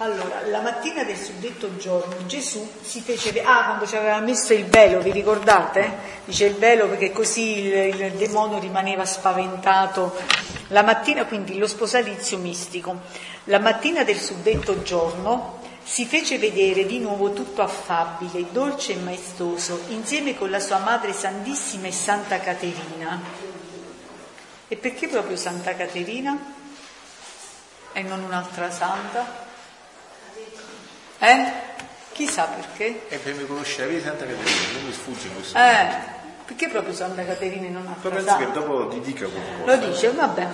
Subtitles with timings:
[0.00, 3.42] Allora, la mattina del suddetto giorno Gesù si fece...
[3.42, 6.20] Ah, quando ci aveva messo il velo, vi ricordate?
[6.24, 10.14] Dice il velo perché così il, il demonio rimaneva spaventato.
[10.68, 12.96] La mattina, quindi lo sposalizio mistico.
[13.44, 19.80] La mattina del suddetto giorno si fece vedere di nuovo tutto affabile, dolce e maestoso,
[19.88, 23.20] insieme con la sua madre santissima e Santa Caterina.
[24.68, 26.38] E perché proprio Santa Caterina?
[27.92, 29.47] E non un'altra santa?
[31.18, 31.52] Eh?
[32.12, 33.08] Chissà perché?
[33.08, 35.56] E per mi conosce la Santa Caterina, non mi sfugge questo.
[35.56, 35.86] Eh,
[36.44, 39.64] perché proprio Santa Caterina non Poi altra penso che dopo ti dica qualcosa.
[39.64, 40.48] Lo dice, vabbè.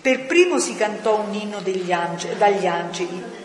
[0.00, 3.44] Per primo si cantò un inno degli ange- dagli angeli.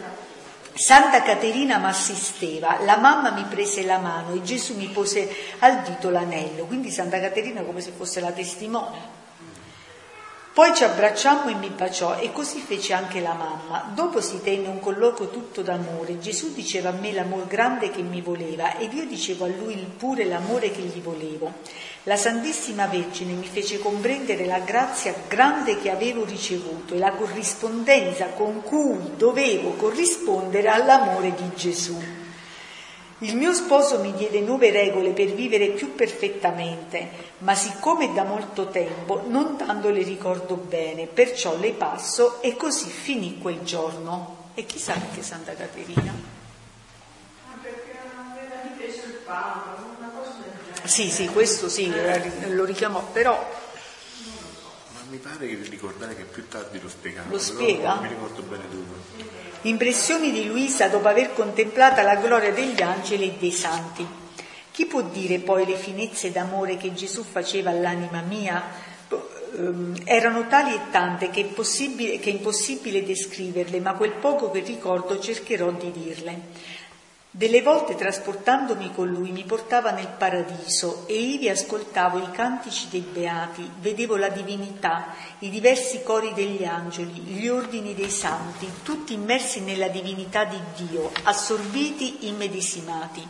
[0.73, 5.81] Santa Caterina mi assisteva, la mamma mi prese la mano e Gesù mi pose al
[5.81, 9.19] dito l'anello, quindi Santa Caterina come se fosse la testimone.
[10.53, 13.89] Poi ci abbracciammo e mi baciò e così fece anche la mamma.
[13.95, 16.19] Dopo si tenne un colloquio tutto d'amore.
[16.19, 20.25] Gesù diceva a me l'amor grande che mi voleva ed io dicevo a lui pure
[20.25, 21.53] l'amore che gli volevo.
[22.03, 28.25] La Santissima Vergine mi fece comprendere la grazia grande che avevo ricevuto e la corrispondenza
[28.35, 32.20] con cui dovevo corrispondere all'amore di Gesù.
[33.23, 37.07] Il mio sposo mi diede nuove regole per vivere più perfettamente,
[37.39, 42.89] ma siccome da molto tempo non tanto le ricordo bene, perciò le passo e così
[42.89, 44.49] finì quel giorno.
[44.55, 46.11] E chissà che Santa Caterina.
[47.61, 50.87] Perché non aveva difeso il Paolo, una cosa del genere.
[50.87, 51.93] Sì, sì, questo sì,
[52.47, 53.37] lo richiamò, però
[54.93, 57.29] Ma mi pare che ricordare che più tardi lo spiegava.
[57.29, 57.93] Lo spiega?
[57.93, 59.30] Non mi ricordo bene dove.
[59.63, 64.03] Impressioni di Luisa dopo aver contemplata la gloria degli angeli e dei santi.
[64.71, 68.63] Chi può dire poi le finezze d'amore che Gesù faceva all'anima mia?
[69.55, 74.61] Ehm, Erano tali e tante che è, che è impossibile descriverle, ma quel poco che
[74.61, 76.41] ricordo cercherò di dirle.
[77.33, 82.99] Delle volte trasportandomi con lui mi portava nel paradiso e ivi ascoltavo i cantici dei
[82.99, 89.61] beati, vedevo la divinità, i diversi cori degli angeli, gli ordini dei santi, tutti immersi
[89.61, 93.25] nella divinità di Dio, assorbiti, immedesimati.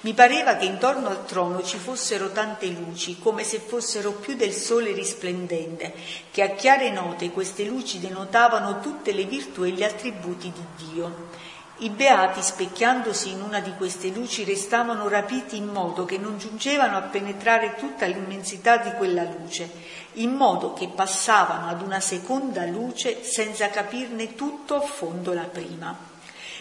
[0.00, 4.52] Mi pareva che intorno al trono ci fossero tante luci, come se fossero più del
[4.52, 5.94] sole risplendente,
[6.32, 11.46] che a chiare note queste luci denotavano tutte le virtù e gli attributi di Dio.
[11.80, 16.96] I beati, specchiandosi in una di queste luci, restavano rapiti in modo che non giungevano
[16.96, 19.70] a penetrare tutta l'immensità di quella luce,
[20.14, 25.96] in modo che passavano ad una seconda luce senza capirne tutto a fondo la prima.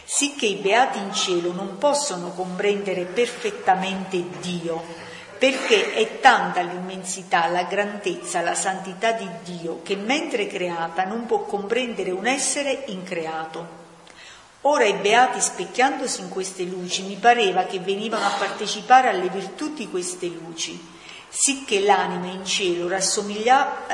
[0.04, 4.84] Sicché i beati in cielo non possono comprendere perfettamente Dio,
[5.40, 11.40] perché è tanta l'immensità, la grandezza, la santità di Dio, che mentre creata non può
[11.42, 13.77] comprendere un essere increato.
[14.62, 19.74] Ora i beati specchiandosi in queste luci mi pareva che venivano a partecipare alle virtù
[19.74, 20.96] di queste luci,
[21.30, 23.86] sicché l'anima in cielo rassomiglia,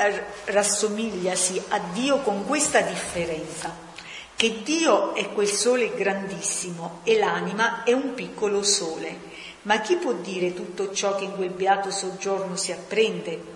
[0.46, 3.76] rassomigliasi a Dio con questa differenza,
[4.34, 9.32] che Dio è quel sole grandissimo e l'anima è un piccolo sole.
[9.62, 13.53] Ma chi può dire tutto ciò che in quel beato soggiorno si apprende?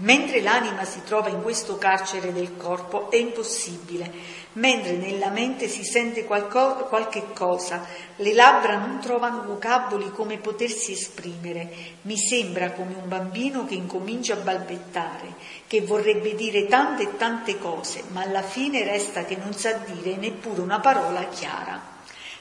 [0.00, 4.10] Mentre l'anima si trova in questo carcere del corpo è impossibile,
[4.52, 7.84] mentre nella mente si sente qualco- qualche cosa,
[8.16, 11.70] le labbra non trovano vocaboli come potersi esprimere,
[12.02, 15.34] mi sembra come un bambino che incomincia a balbettare,
[15.66, 20.16] che vorrebbe dire tante e tante cose, ma alla fine resta che non sa dire
[20.16, 21.78] neppure una parola chiara.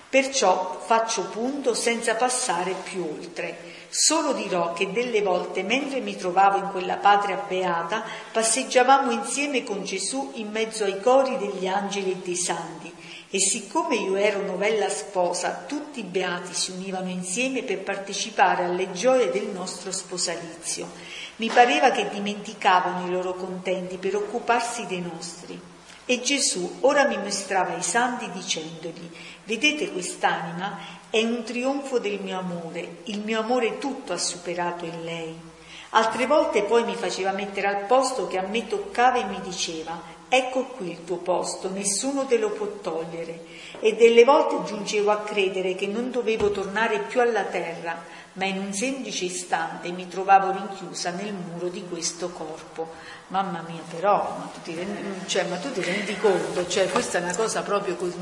[0.10, 3.69] Perciò faccio punto senza passare più oltre.
[3.92, 9.84] Solo dirò che delle volte, mentre mi trovavo in quella patria beata, passeggiavamo insieme con
[9.84, 12.94] Gesù in mezzo ai cori degli angeli e dei santi.
[13.32, 18.92] E siccome io ero novella sposa, tutti i beati si univano insieme per partecipare alle
[18.92, 20.88] gioie del nostro sposalizio.
[21.38, 25.60] Mi pareva che dimenticavano i loro contenti per occuparsi dei nostri.
[26.12, 29.12] E Gesù ora mi mostrava i santi dicendogli,
[29.44, 30.80] vedete quest'anima
[31.12, 35.40] è un trionfo del mio amore, il mio amore tutto ha superato in lei.
[35.90, 40.02] Altre volte poi mi faceva mettere al posto che a me toccava e mi diceva,
[40.28, 43.46] ecco qui il tuo posto, nessuno te lo può togliere.
[43.80, 48.04] E delle volte giungevo a credere che non dovevo tornare più alla terra,
[48.40, 52.94] ma in un semplice istante mi trovavo rinchiusa nel muro di questo corpo.
[53.28, 57.18] Mamma mia, però, ma tu ti rendi, cioè, ma tu ti rendi conto, cioè, questa
[57.18, 58.16] è una cosa proprio così,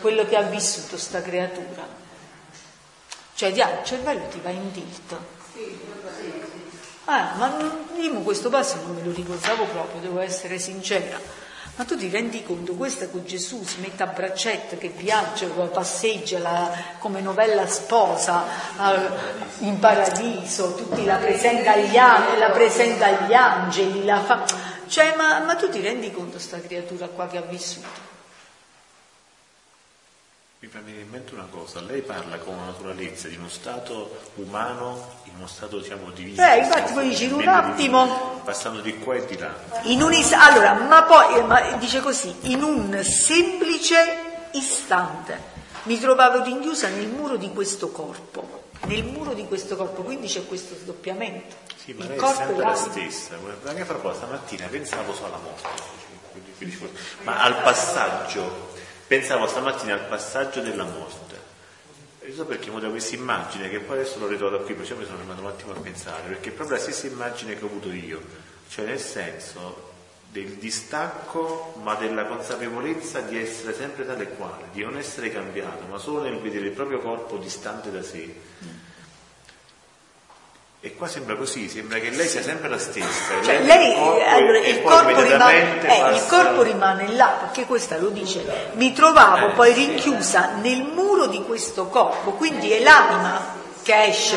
[0.00, 1.86] quello che ha vissuto sta creatura.
[3.34, 5.16] Cioè, di il cervello ti va in tilt.
[7.04, 7.56] Ah, ma
[7.96, 11.43] io questo passo non me lo ricordavo proprio, devo essere sincera.
[11.76, 16.38] Ma tu ti rendi conto, questa con Gesù si mette a braccetto, che viaggia, passeggia
[16.38, 18.44] la, come novella sposa
[18.76, 19.18] al,
[19.58, 24.44] in paradiso, tutti la presenta agli, la presenta agli angeli, la fa...
[24.86, 28.13] Cioè, ma, ma tu ti rendi conto sta creatura qua che ha vissuto?
[30.64, 34.18] Mi fa venire in mente una cosa, lei parla con una naturalezza di uno stato
[34.36, 36.40] umano in uno stato diciamo diviso.
[36.40, 38.40] Eh, infatti poi dici in un attimo.
[38.42, 39.54] Passando di qua e di là.
[39.82, 45.38] In un is- allora, ma poi ma dice così, in un semplice istante
[45.82, 48.62] mi trovavo rinchiusa nel muro di questo corpo.
[48.86, 51.56] Nel muro di questo corpo, quindi c'è questo sdoppiamento.
[51.76, 53.36] Sì, ma Il lei è sempre la stessa.
[53.64, 56.02] Anche fra poco stamattina pensavo solo alla morte.
[57.24, 58.72] Ma al passaggio
[59.06, 61.52] Pensavo stamattina al passaggio della morte.
[62.20, 65.04] E so perché ho avuto questa immagine, che poi adesso l'ho ritrovato qui, perciò mi
[65.04, 67.92] sono rimasto un attimo a pensare, perché è proprio la stessa immagine che ho avuto
[67.92, 68.20] io,
[68.68, 69.92] cioè nel senso
[70.30, 75.98] del distacco, ma della consapevolezza di essere sempre tale quale, di non essere cambiato, ma
[75.98, 78.34] solo nel vedere il proprio corpo distante da sé.
[80.86, 83.40] E qua sembra così, sembra che lei sia sempre la stessa.
[83.42, 87.64] Cioè, lei, il corpo, allora, e il, corpo rimane, eh, il corpo rimane là, perché
[87.64, 88.44] questa lo dice,
[88.74, 89.86] mi trovavo Eh, poi sì.
[89.86, 94.36] rinchiusa nel muro di questo corpo, quindi è l'anima che esce,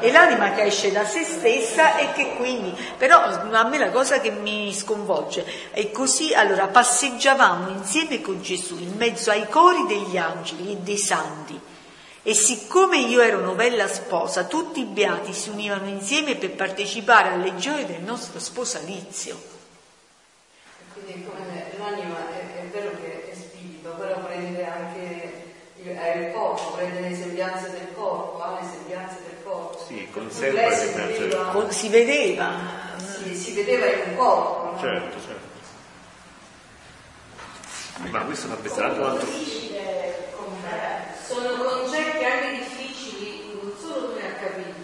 [0.00, 4.20] è l'anima che esce da se stessa e che quindi, però a me la cosa
[4.20, 10.18] che mi sconvolge è così, allora passeggiavamo insieme con Gesù in mezzo ai cori degli
[10.18, 11.58] angeli e dei santi.
[12.24, 17.56] E siccome io ero novella sposa, tutti i beati si univano insieme per partecipare alle
[17.56, 19.40] gioie del nostro sposalizio.
[20.92, 25.32] Quindi come l'anima è, è vero che è spirito, però prende anche
[25.78, 29.84] il, è il corpo, prende le sembianze del corpo, ha le sembianze del corpo.
[29.84, 32.50] Sì, conserva le si sembianze del vedeva- Con- Si vedeva,
[33.20, 34.78] Si, si vedeva in un corpo?
[34.80, 35.50] Certo, certo.
[38.10, 39.71] Ma questo fa pensare anche a
[40.78, 41.34] altro...
[41.34, 44.74] Sono concetti anche difficili, non solo noi a capire,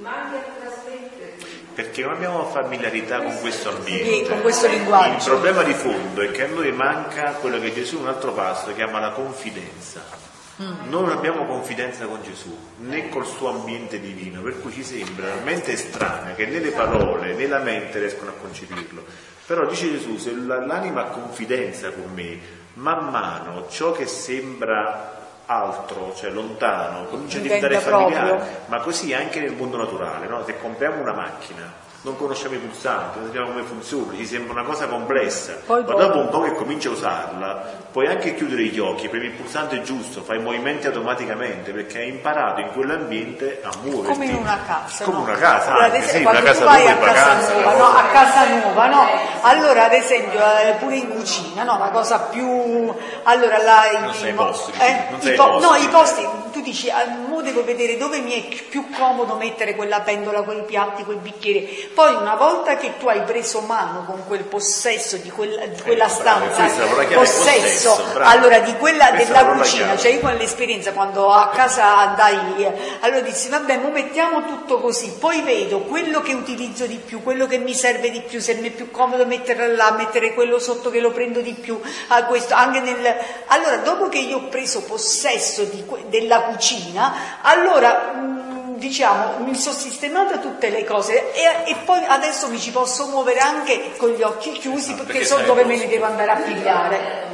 [0.00, 1.34] ma anche a trasmettere.
[1.74, 4.28] Perché non abbiamo familiarità con questo sì, ambiente.
[4.30, 5.30] con questo Il linguaggio.
[5.30, 8.72] problema di fondo è che a noi manca quello che Gesù in un altro passo
[8.74, 10.24] chiama la confidenza.
[10.62, 10.88] Mm.
[10.88, 15.28] Noi non abbiamo confidenza con Gesù, né col suo ambiente divino, per cui ci sembra
[15.28, 19.04] talmente estranea che né le parole né la mente riescono a concepirlo.
[19.44, 22.38] Però dice Gesù, se la- l'anima ha confidenza con me,
[22.74, 25.15] man mano ciò che sembra
[25.46, 28.58] altro, cioè lontano, comincia a Diventa diventare familiare, proprio.
[28.66, 30.44] ma così anche nel mondo naturale, no?
[30.44, 31.72] se compriamo una macchina,
[32.06, 35.92] non conosciamo i pulsanti, non sappiamo come funziona, ci sembra una cosa complessa, Poi ma
[35.94, 39.82] dopo un po' che cominci a usarla, puoi anche chiudere gli occhi, premi il pulsante
[39.82, 44.12] giusto, fai i movimenti automaticamente, perché hai imparato in quell'ambiente a muoverti.
[44.12, 45.02] come in una casa.
[45.04, 45.22] Come no?
[45.24, 47.52] una casa, Allora, anche, esempio, sì, una casa tu vai tua a in casa vacanza,
[47.54, 47.84] nuova, no?
[47.96, 49.06] A casa nuova, no?
[49.40, 51.76] Allora, ad esempio, eh, pure in cucina, no?
[51.78, 52.94] La cosa più...
[53.24, 55.66] Allora, là, Non i- sai i mo- posti, eh, non i po- posti.
[55.68, 56.88] No, i posti, tu dici,
[57.36, 61.90] mo devo vedere dove mi è più comodo mettere quella pentola, quei piatti, quei bicchieri.
[61.92, 66.06] Poi, una volta che tu hai preso mano con quel possesso di quella, di quella
[66.06, 68.30] Eh, bravo, stanza, chiave, possesso, possesso, bravo.
[68.30, 72.72] allora di quella Questa della cucina, cioè io con l'esperienza quando a casa andai, eh,
[73.00, 77.46] allora dissi vabbè, mo mettiamo tutto così, poi vedo quello che utilizzo di più, quello
[77.46, 80.88] che mi serve di più, se mi è più comodo metterla là, mettere quello sotto
[80.90, 81.78] che lo prendo di più,
[82.08, 83.14] a questo, anche nel...
[83.48, 88.12] Allora, dopo che io ho preso possesso di della cucina, allora...
[88.14, 88.34] mh,
[88.76, 93.38] Diciamo, mi sono sistemata tutte le cose e, e poi adesso mi ci posso muovere
[93.38, 96.36] anche con gli occhi chiusi Esatto, perché perché so dove me ne devo andare a
[96.36, 97.24] pigliare.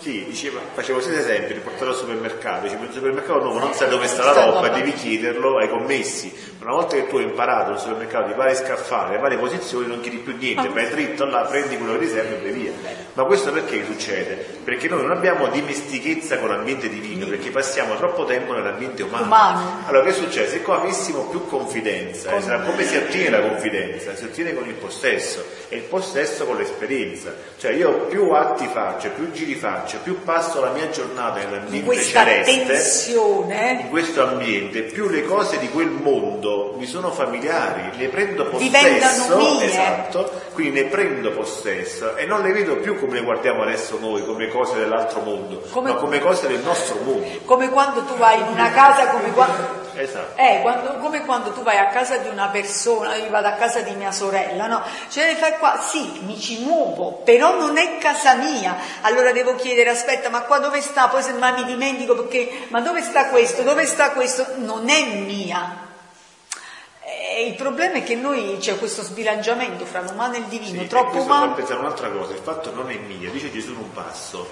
[0.00, 3.90] Sì, diceva, facevo questo esempio, li portato al supermercato, dicevo in supermercato nuovo non sai
[3.90, 6.32] dove sta la roba, devi chiederlo ai commessi.
[6.62, 10.16] Una volta che tu hai imparato al supermercato di varie scaffali, varie posizioni, non chiedi
[10.16, 12.72] più niente, vai dritto là, prendi quello che ti serve e vai via.
[13.12, 14.36] Ma questo perché succede?
[14.64, 19.24] Perché noi non abbiamo dimestichezza con l'ambiente divino, perché passiamo troppo tempo nell'ambiente umano.
[19.24, 19.82] Umano.
[19.86, 20.48] Allora che succede?
[20.48, 24.14] Se qua avessimo più confidenza, eh, sarà come si ottiene la confidenza?
[24.14, 27.34] Si ottiene con il possesso e il possesso con l'esperienza.
[27.58, 32.24] Cioè io più atti faccio, più giri faccio, più passo la mia giornata nell'ambiente questa
[32.24, 33.78] celeste, tensione?
[33.82, 39.60] in questo ambiente, più le cose di quel mondo mi sono familiari, ne prendo possesso,
[39.60, 44.24] esatto, quindi ne prendo possesso e non le vedo più come le guardiamo adesso noi,
[44.24, 47.26] come cose dell'altro mondo, Come- ma come cose del nostro mondo.
[47.44, 50.40] come quando tu vai in una casa, come quando, Esatto.
[50.40, 53.80] eh, quando- come quando tu vai a casa di una persona, io vado a casa
[53.80, 54.82] di mia sorella, no?
[55.08, 58.76] Cioè fai qua, sì, mi ci muovo, però non è casa mia.
[59.02, 61.08] Allora devo chiedere, aspetta, ma qua dove sta?
[61.08, 63.62] Poi se mai mi dimentico perché, ma dove sta questo?
[63.62, 64.46] Dove sta questo?
[64.56, 65.88] Non è mia.
[67.32, 70.88] E il problema è che noi c'è questo sbilanciamento fra l'umano e il divino, Sì,
[70.88, 71.48] troppo umano.
[71.48, 74.48] fa pensare un'altra cosa, il fatto non è mio, dice Gesù in un passo,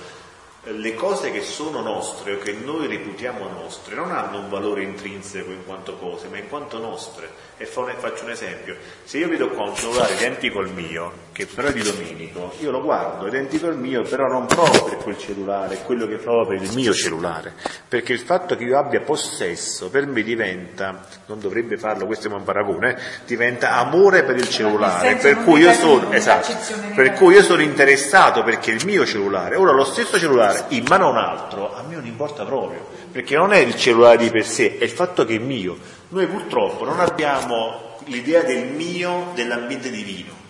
[0.65, 5.51] le cose che sono nostre o che noi reputiamo nostre non hanno un valore intrinseco
[5.51, 7.47] in quanto cose, ma in quanto nostre.
[7.57, 11.69] E faccio un esempio, se io vedo qua un cellulare identico al mio, che però
[11.69, 15.19] è di Domenico, io lo guardo, è identico al mio, però non provo per quel
[15.19, 17.55] cellulare, è quello che provo per il mio cellulare,
[17.89, 22.33] perché il fatto che io abbia possesso per me diventa, non dovrebbe farlo, questo è
[22.33, 26.55] un paragone, eh, diventa amore per il cellulare, per cui sono, esatto,
[26.95, 31.07] per cui io sono interessato perché il mio cellulare, ora lo stesso cellulare in mano
[31.07, 34.47] a un altro, a me non importa proprio, perché non è il cellulare di per
[34.47, 35.79] sé, è il fatto che è mio.
[36.09, 40.47] Noi purtroppo non abbiamo l'idea del mio dell'ambiente divino.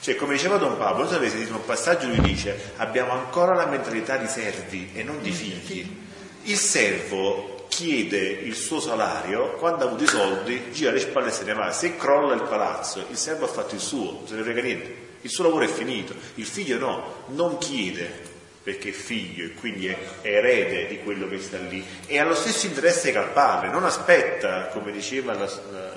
[0.00, 3.66] Cioè, come diceva Don Paolo, non sapete, in un passaggio lui dice, abbiamo ancora la
[3.66, 6.08] mentalità di servi e non di figli.
[6.44, 11.32] Il servo chiede il suo salario, quando ha avuto i soldi, gira le spalle e
[11.32, 11.70] se ne va.
[11.70, 15.08] Se crolla il palazzo, il servo ha fatto il suo, non se ne frega niente.
[15.20, 16.14] Il suo lavoro è finito.
[16.36, 18.29] Il figlio no, non chiede
[18.70, 22.34] perché è figlio e quindi è erede di quello che sta lì e ha lo
[22.34, 25.89] stesso interesse che al padre, non aspetta, come diceva la, la-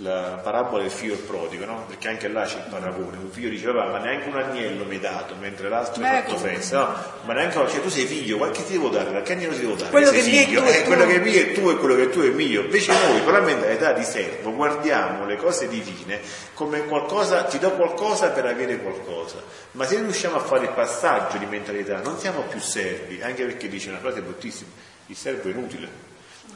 [0.00, 1.84] la parabola del figlio prodigo, no?
[1.86, 4.94] perché anche là c'è il paragone, un figlio dice "Papà, ma neanche un agnello mi
[4.94, 6.30] hai dato mentre l'altro ha Ecco.
[6.36, 6.94] fatto festa, no?
[7.24, 9.90] ma neanche cioè, tu sei figlio, qualche ti devo dare, qualche agnello ti devo dare,
[9.90, 11.94] Quello sei che figlio, tuo è eh, quello che è mio è tuo e quello
[11.94, 15.66] che è tuo è mio, invece noi con la mentalità di servo guardiamo le cose
[15.68, 16.20] divine
[16.52, 21.38] come qualcosa, ti do qualcosa per avere qualcosa, ma se riusciamo a fare il passaggio
[21.38, 24.70] di mentalità non siamo più servi, anche perché dice una frase bruttissima,
[25.06, 26.05] il servo è inutile.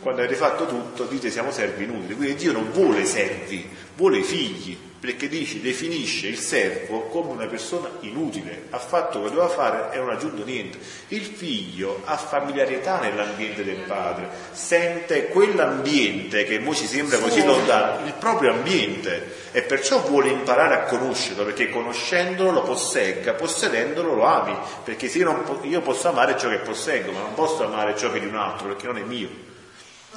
[0.01, 4.77] Quando avete fatto tutto dite siamo servi inutili, quindi Dio non vuole servi, vuole figli,
[5.01, 9.95] perché dice, definisce il servo come una persona inutile, ha fatto quello che doveva fare
[9.95, 10.79] e non ha aggiunto niente.
[11.09, 18.07] Il figlio ha familiarità nell'ambiente del padre, sente quell'ambiente che mo ci sembra così lontano,
[18.07, 24.25] il proprio ambiente e perciò vuole imparare a conoscerlo, perché conoscendolo lo possegga, possedendolo lo
[24.25, 24.55] ami,
[24.85, 27.97] perché se io, non po- io posso amare ciò che posseggo, ma non posso amare
[27.97, 29.49] ciò che è di un altro, perché non è mio.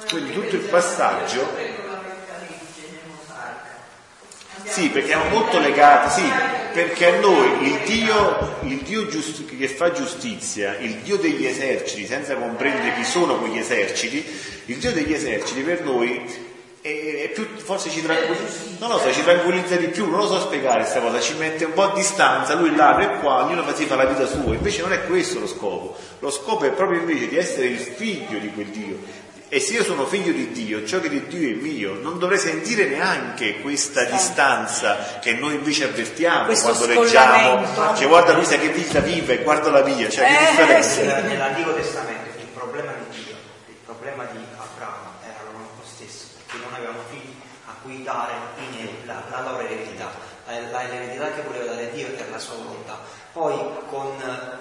[0.08, 1.82] Quindi tutto il passaggio
[4.64, 6.32] sì, perché siamo molto legati, sì,
[6.72, 12.06] perché a noi il Dio, il Dio giust- che fa giustizia, il Dio degli eserciti,
[12.06, 14.24] senza comprendere chi sono quegli eserciti,
[14.66, 19.76] il Dio degli eserciti per noi è, più, forse ci tranquillizza, non so, ci tranquillizza
[19.76, 22.74] di più, non lo so spiegare questa cosa, ci mette un po' a distanza, lui
[22.74, 25.96] là e qua, ognuno si fa la vita sua, invece non è questo lo scopo,
[26.18, 29.22] lo scopo è proprio invece di essere il figlio di quel Dio.
[29.54, 32.40] E se io sono figlio di Dio, ciò che di Dio è mio, non dovrei
[32.40, 37.96] sentire neanche questa distanza che noi invece avvertiamo Questo quando leggiamo, scollamento.
[37.96, 40.90] cioè guarda Luisa che vita vive, guardala via, cioè che Eh, differenza.
[40.90, 41.00] sì.
[41.02, 43.36] Nella- Nell'Antico Testamento il problema di Dio,
[43.68, 47.34] il problema di Abramo era lo stesso, perché non avevano figli
[47.66, 50.10] a cui dare in la, la loro eredità.
[50.46, 52.98] La l'eredità che voleva dare Dio era la sua volontà.
[53.32, 53.54] Poi
[53.88, 54.10] con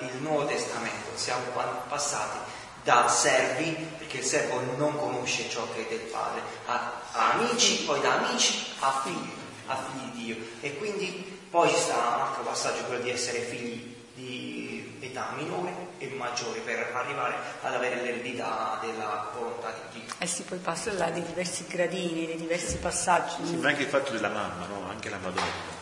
[0.01, 2.37] il Nuovo Testamento siamo pa- passati
[2.83, 7.83] da servi, perché il servo non conosce ciò che è del Padre, a, a amici,
[7.83, 9.31] poi da amici a figli,
[9.67, 10.35] a figli di Dio.
[10.61, 15.71] E quindi poi ci sta un altro passaggio, quello di essere figli di età minore
[15.97, 20.13] e maggiore per arrivare ad avere l'eredità della volontà di Dio.
[20.17, 23.45] Eh sì, poi passa là dei diversi gradini, dei diversi passaggi.
[23.45, 24.89] Sembra anche il fatto della mamma, no?
[24.89, 25.72] anche la Madonna,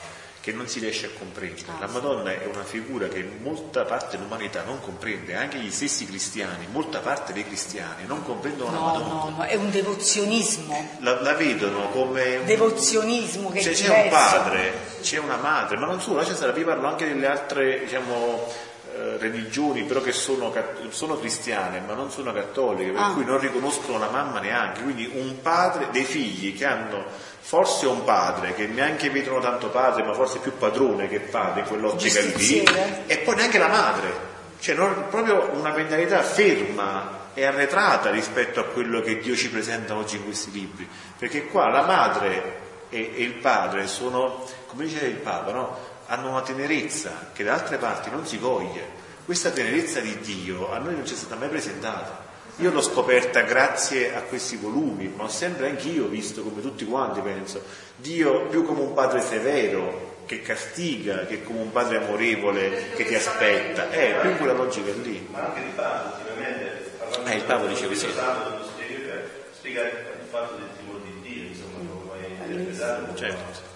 [0.41, 1.63] che non si riesce a comprendere.
[1.79, 6.65] La Madonna è una figura che molta parte dell'umanità non comprende, anche gli stessi cristiani,
[6.71, 9.07] molta parte dei cristiani non comprendono la No, Madonna.
[9.13, 14.03] no, no, è un devozionismo, La, la vedono come un devozionismo che Cioè, c'è diverso.
[14.03, 18.47] un padre, c'è una madre, ma non solo, stare, vi parlo anche delle altre diciamo,
[18.93, 20.51] eh, religioni, però che sono,
[20.89, 23.11] sono cristiane, ma non sono cattoliche, per Ah.
[23.13, 24.81] cui non riconoscono la mamma neanche.
[24.81, 27.05] Quindi un padre, dei figli che hanno
[27.41, 32.21] forse un padre, che neanche vedono tanto padre, ma forse più padrone che padre quell'ottica
[32.21, 33.03] lì, Giustiziere.
[33.07, 34.13] e poi neanche la madre,
[34.59, 39.95] cioè non- proprio una mentalità ferma e arretrata rispetto a quello che Dio ci presenta
[39.95, 45.05] oggi in questi libri, perché qua la madre e, e il padre sono, come dice
[45.05, 45.77] il Papa, no?
[46.07, 48.99] hanno una tenerezza che da altre parti non si coglie.
[49.25, 52.29] Questa tenerezza di Dio a noi non ci è stata mai presentata.
[52.61, 57.19] Io l'ho scoperta grazie a questi volumi, ma ho sempre anch'io visto, come tutti quanti
[57.21, 57.63] penso,
[57.95, 63.15] Dio più come un padre severo che castiga che come un padre amorevole che ti
[63.15, 63.89] aspetta.
[63.89, 65.27] È più quella logica lì.
[65.31, 68.05] ma anche di Paolo, sicuramente parlando Eh, il Papa dice così.
[68.05, 69.91] dello Stato, dello esteriore, spiega il
[70.29, 73.15] fatto del timore di Dio, insomma, come hai interpretato.
[73.15, 73.69] Certo.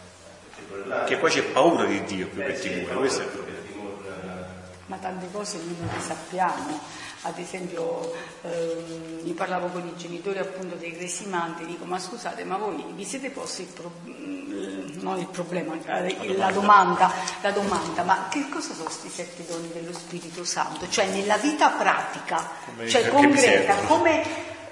[1.07, 2.95] Che poi c'è paura di Dio più Eh, che sì, timore.
[2.95, 4.43] Questo è il eh,
[4.85, 6.79] ma tante cose noi non le sappiamo.
[7.27, 8.13] Ad esempio,
[8.43, 13.03] ehm, io parlavo con i genitori appunto dei cresimanti, dico ma scusate, ma voi vi
[13.03, 18.47] siete posti il, pro- mm, non il problema, eh, la domanda, la domanda, ma che
[18.49, 20.87] cosa sono questi sette doni dello Spirito Santo?
[20.87, 24.23] Cioè nella vita pratica, Come- cioè concreta, come,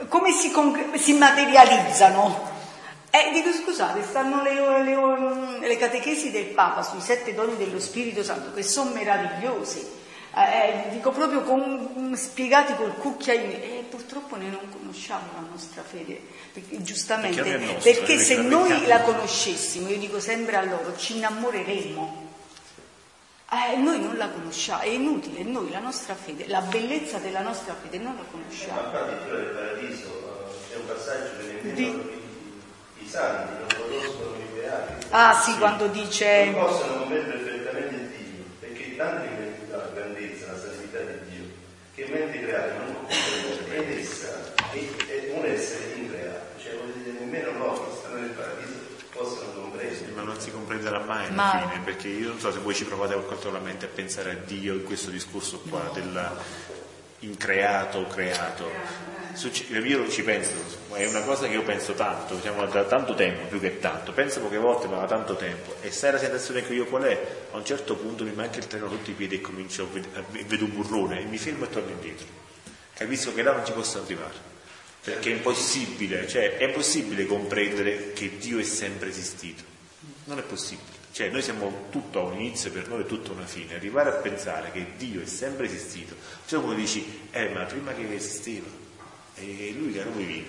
[0.07, 2.51] come si, concre- si materializzano?
[3.09, 8.23] Eh, dico scusate, stanno le, le- le catechesi del Papa sui sette doni dello Spirito
[8.23, 10.01] Santo che sono meravigliosi.
[10.35, 13.51] Eh, eh, dico proprio con- spiegati col cucchiaino.
[13.51, 16.19] E purtroppo noi non conosciamo la nostra fede
[16.51, 20.63] perché, giustamente Perché è perché, nostra, perché se noi la conoscessimo io dico sempre a
[20.63, 22.21] loro ci innamoreremo.
[23.51, 27.75] Eh, noi non la conosciamo è inutile noi la nostra fede la bellezza della nostra
[27.79, 31.83] fede non la Ma conosciamo infatti il del paradiso c'è un passaggio che nemmeno Di-
[31.83, 35.05] i, i santi non conoscono i beati.
[35.11, 40.57] ah sì quando dice Non possono comprendere perfettamente Dio, perché tanta immensità, la grandezza, la
[40.59, 41.43] santità di Dio,
[41.93, 43.15] che mente creata non può
[43.55, 48.15] comprendere, ed essa è, è un essere increato, cioè vuol dire nemmeno loro che stanno
[48.19, 48.81] nel paradiso
[49.13, 50.11] possono comprendere.
[50.15, 51.69] Ma non si comprenderà mai alla Mai.
[51.69, 54.83] fine, perché io non so se voi ci provate controllamente a pensare a Dio in
[54.83, 56.31] questo discorso qua del
[57.19, 58.69] increato o creato.
[59.83, 60.51] Io ci penso,
[60.91, 64.39] è una cosa che io penso tanto, diciamo da tanto tempo, più che tanto, penso
[64.41, 65.75] poche volte ma da tanto tempo.
[65.81, 67.19] E sai la sensazione che io qual è?
[67.51, 70.07] A un certo punto mi manca il treno sotto i piedi e comincio a ved-
[70.15, 72.25] a ved- vedo un burrone e mi fermo e torno indietro.
[72.93, 74.51] Capisco che là non ci posso arrivare.
[75.03, 79.72] Perché è impossibile, cioè è possibile comprendere che Dio è sempre esistito.
[80.25, 81.01] Non è possibile.
[81.11, 83.75] Cioè noi siamo tutto a un inizio, per noi è tutto una fine.
[83.75, 86.15] Arrivare a pensare che Dio è sempre esistito,
[86.47, 88.65] cioè come dici, eh ma prima che esisteva,
[89.35, 90.47] e lui che era come vive.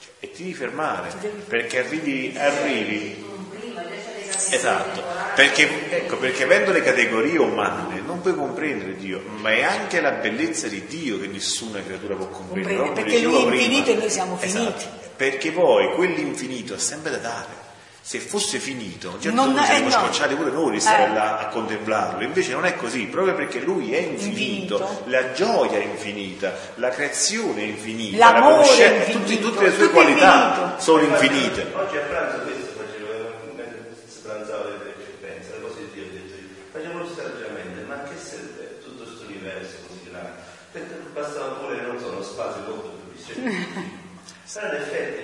[0.00, 1.12] Cioè, e ti devi fermare,
[1.46, 5.02] perché arrivi, arrivi Prima categorie Esatto,
[5.34, 10.12] perché, ecco, perché avendo le categorie umane non puoi comprendere Dio, ma è anche la
[10.12, 12.92] bellezza di Dio che nessuna creatura può comprendere.
[12.92, 13.62] Perché lui è prima.
[13.62, 14.98] infinito e noi siamo Esatto, finiti.
[15.14, 17.68] Perché poi quell'infinito ha sempre da dare.
[18.02, 19.90] Se fosse finito, certo Non- punto eh, no.
[19.90, 21.12] scocciati pure noi di stare Eh.
[21.14, 22.24] là a contemplarlo.
[22.24, 25.02] Invece non è così, proprio perché lui è infinito, Infinito.
[25.06, 29.62] la gioia è infinita, la creazione è infinita, L'amore la conoscenza, è infinito, tutti- tutte
[29.64, 30.80] le sue tutto qualità infinito.
[30.80, 31.66] sono infinite.
[31.74, 36.02] Oggi a pranzo questo facevo, eh, mentre si pranzava e pensa, le cose di Dio,
[36.02, 36.48] ho detto io.
[36.72, 40.32] facevo questo ragionamento, ma che serve tutto questo universo così grande?
[40.72, 43.88] Perché bastava pure, non so, uno spazio molto più vicino.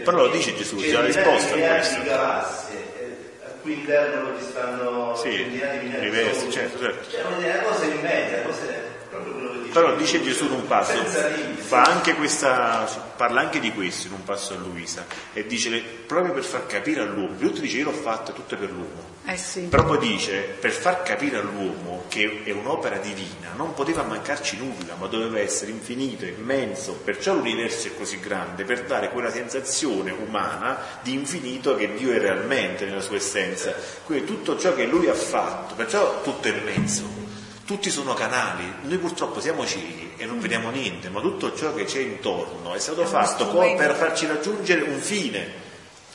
[0.05, 1.97] Però lo dice Gesù, c'è migliaia risposta a questo.
[3.67, 6.53] Cui interno ci stanno Sì, centinaia di miliardi di universi, soli.
[6.53, 7.11] certo, certo.
[7.11, 9.73] Cioè, vuol dire, una cosa immensa, una cosa è proprio quello che dice.
[9.73, 14.23] Però dice Gesù in un passo, fa anche questa, parla anche di questo in un
[14.25, 18.33] passo a Luisa e dice proprio per far capire all'uomo, tutto dice io l'ho fatto
[18.33, 22.99] tutto per l'uomo, eh sì però poi dice per far capire all'uomo che è un'opera
[22.99, 28.65] divina non poteva mancarci nulla, ma doveva essere infinito, immenso, perciò l'universo è così grande,
[28.65, 33.75] per dare quella sensazione umana di infinito che Dio è realmente nella sua essenza.
[34.05, 37.25] Quindi tutto ciò che lui ha fatto, perciò tutto è immenso.
[37.65, 41.85] Tutti sono canali, noi purtroppo siamo ciechi e non vediamo niente, ma tutto ciò che
[41.85, 45.65] c'è intorno è stato È fatto per farci raggiungere un fine.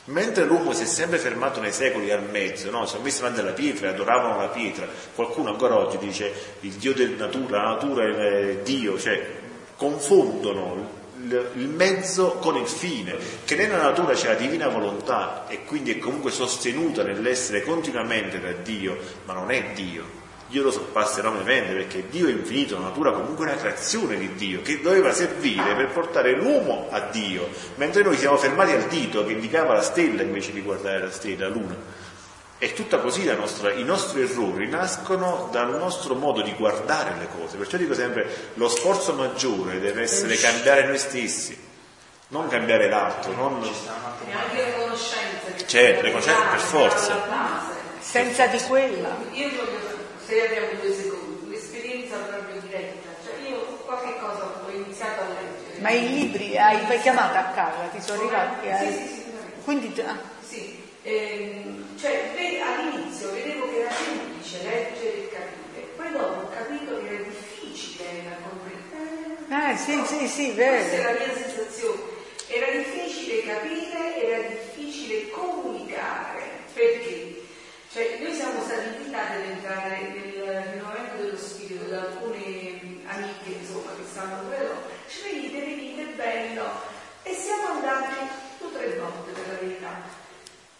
[0.05, 2.85] Mentre l'uomo si è sempre fermato nei secoli al mezzo, no?
[2.85, 4.87] si sono messi davanti alla pietra, adoravano la pietra.
[5.13, 9.39] Qualcuno ancora oggi dice il Dio della natura, la natura è Dio, cioè
[9.75, 15.91] confondono il mezzo con il fine, che nella natura c'è la divina volontà e quindi
[15.91, 20.20] è comunque sostenuta nell'essere continuamente da Dio, ma non è Dio.
[20.51, 24.35] Dio lo sorpassa enormemente perché Dio è infinito, la natura comunque è una creazione di
[24.35, 29.25] Dio che doveva servire per portare l'uomo a Dio, mentre noi siamo fermati al dito
[29.25, 31.75] che indicava la stella invece di guardare la stella, la luna.
[32.57, 37.29] È tutta così la nostra, i nostri errori nascono dal nostro modo di guardare le
[37.35, 41.57] cose, perciò dico sempre lo sforzo maggiore deve essere cambiare noi stessi,
[42.27, 43.63] non cambiare l'altro, non...
[43.63, 45.65] E anche le conoscenze.
[45.65, 47.15] Certo, le conoscenze per la forza.
[47.27, 47.79] base.
[48.01, 50.00] senza di quella Io voglio,
[50.31, 53.09] se abbiamo due secondi, un'esperienza proprio diretta.
[53.21, 55.81] Cioè io qualche cosa ho iniziato a leggere.
[55.81, 59.23] ma i libri hai poi chiamato a Carla ti sono arrivati Sì, hai- sì, sì,
[59.65, 60.17] quindi ah,
[60.47, 62.31] Sì, ehm, cioè
[62.63, 68.05] all'inizio vedevo che era semplice leggere e capire, poi dopo ho capito che era difficile
[68.23, 69.73] da comprendere.
[69.73, 71.99] eh sì sì sì Questa è la vero mia sensazione.
[72.47, 76.41] Era difficile capire, era difficile comunicare.
[76.73, 77.40] Perché?
[77.93, 83.91] Cioè, noi siamo stati invitati ad entrare nel rinnovamento dello spirito da alcune amiche insomma,
[83.97, 84.75] che stanno quello.
[85.09, 86.69] Ci venite, venite, bello.
[87.23, 88.15] E siamo andati
[88.59, 90.01] due o tre volte per la verità.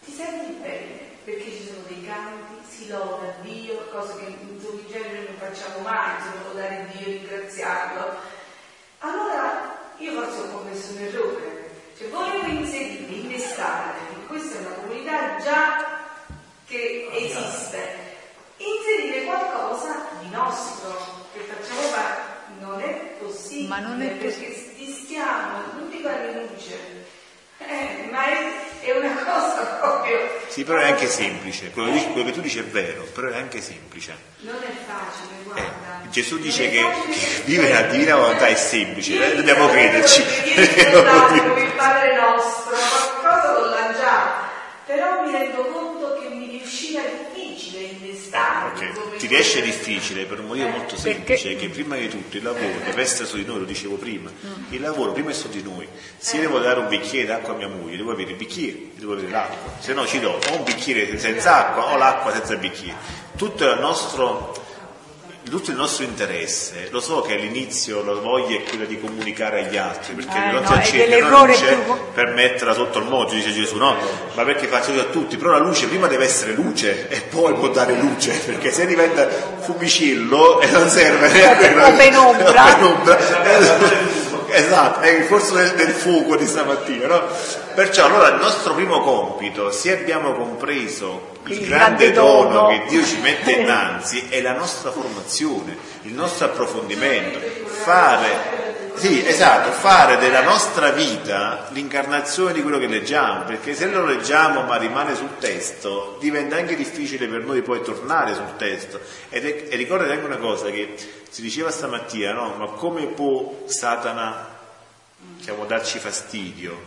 [0.02, 4.80] Ti senti bene perché ci sono dei canti, si loda Dio, cose che in tuo
[4.88, 8.14] genere non facciamo mai, bisogna lodare Dio, ringraziarlo.
[9.00, 15.36] Allora io forse ho commesso un errore, cioè volevo inserire, innestare, questa è una comunità
[15.42, 16.01] già
[16.72, 17.98] che esiste,
[18.56, 22.30] inserire qualcosa di nostro che facciamo parte.
[22.60, 24.72] Non è possibile, Ma non è perché
[25.12, 27.04] stiamo, non dico a rinunciare,
[27.58, 30.18] eh, ma è, è, una cosa proprio.
[30.48, 31.70] Sì, però è anche semplice.
[31.70, 32.12] Quello, eh?
[32.12, 34.16] quello, che tu dici è vero, però è anche semplice.
[34.40, 36.08] Non è facile, Eh, guarda.
[36.08, 39.88] Gesù Non dice che facile vivere la divina volontà è semplice, Io eh, dobbiamo sapevo
[39.90, 40.22] crederci.
[40.22, 40.90] che
[41.42, 42.76] come il Padre nostro,
[43.20, 44.50] qualcosa l'ho lanciato,
[44.86, 47.88] però mi rendo conto che mi riusciva difficile
[48.34, 52.38] Ok, come Ti riesce difficile per un motivo molto Perché- semplice, che prima di tutto
[52.38, 54.30] il lavoro deve essere su di noi, lo dicevo prima,
[54.70, 55.86] il lavoro prima è su di noi.
[56.16, 59.12] Se io devo dare un bicchiere d'acqua a mia moglie, devo avere il bicchiere, devo
[59.12, 62.96] avere l'acqua, se no ci do o un bicchiere senza acqua o l'acqua senza bicchiere.
[63.36, 64.54] Tutto il nostro,
[65.52, 69.76] tutto il nostro interesse, lo so che all'inizio la voglia è quella di comunicare agli
[69.76, 73.04] altri, perché Eh, la no, nostra è cerchia non luce più- per metterla sotto il
[73.04, 73.94] moggio, dice Gesù, no,
[74.32, 77.52] ma perché faccio io a tutti, però la luce prima deve essere luce e poi
[77.52, 79.28] può dare luce, perché se diventa
[79.60, 82.62] fumicello e non serve neanche O penombra.
[82.62, 84.11] o penombra.
[84.52, 87.22] Esatto, è il corso del, del fuoco di stamattina, no?
[87.74, 92.68] Perciò allora il nostro primo compito, se abbiamo compreso il, Il grande, grande dono, dono.
[92.68, 98.61] che Dio ci mette innanzi, è la nostra formazione, il nostro approfondimento, fare
[98.94, 104.62] sì, esatto, fare della nostra vita l'incarnazione di quello che leggiamo, perché se lo leggiamo
[104.62, 109.00] ma rimane sul testo, diventa anche difficile per noi poi tornare sul testo.
[109.28, 110.94] È- e ricordate anche una cosa che
[111.28, 112.54] si diceva stamattina, no?
[112.56, 114.48] Ma come può Satana
[115.36, 116.82] diciamo, darci fastidio?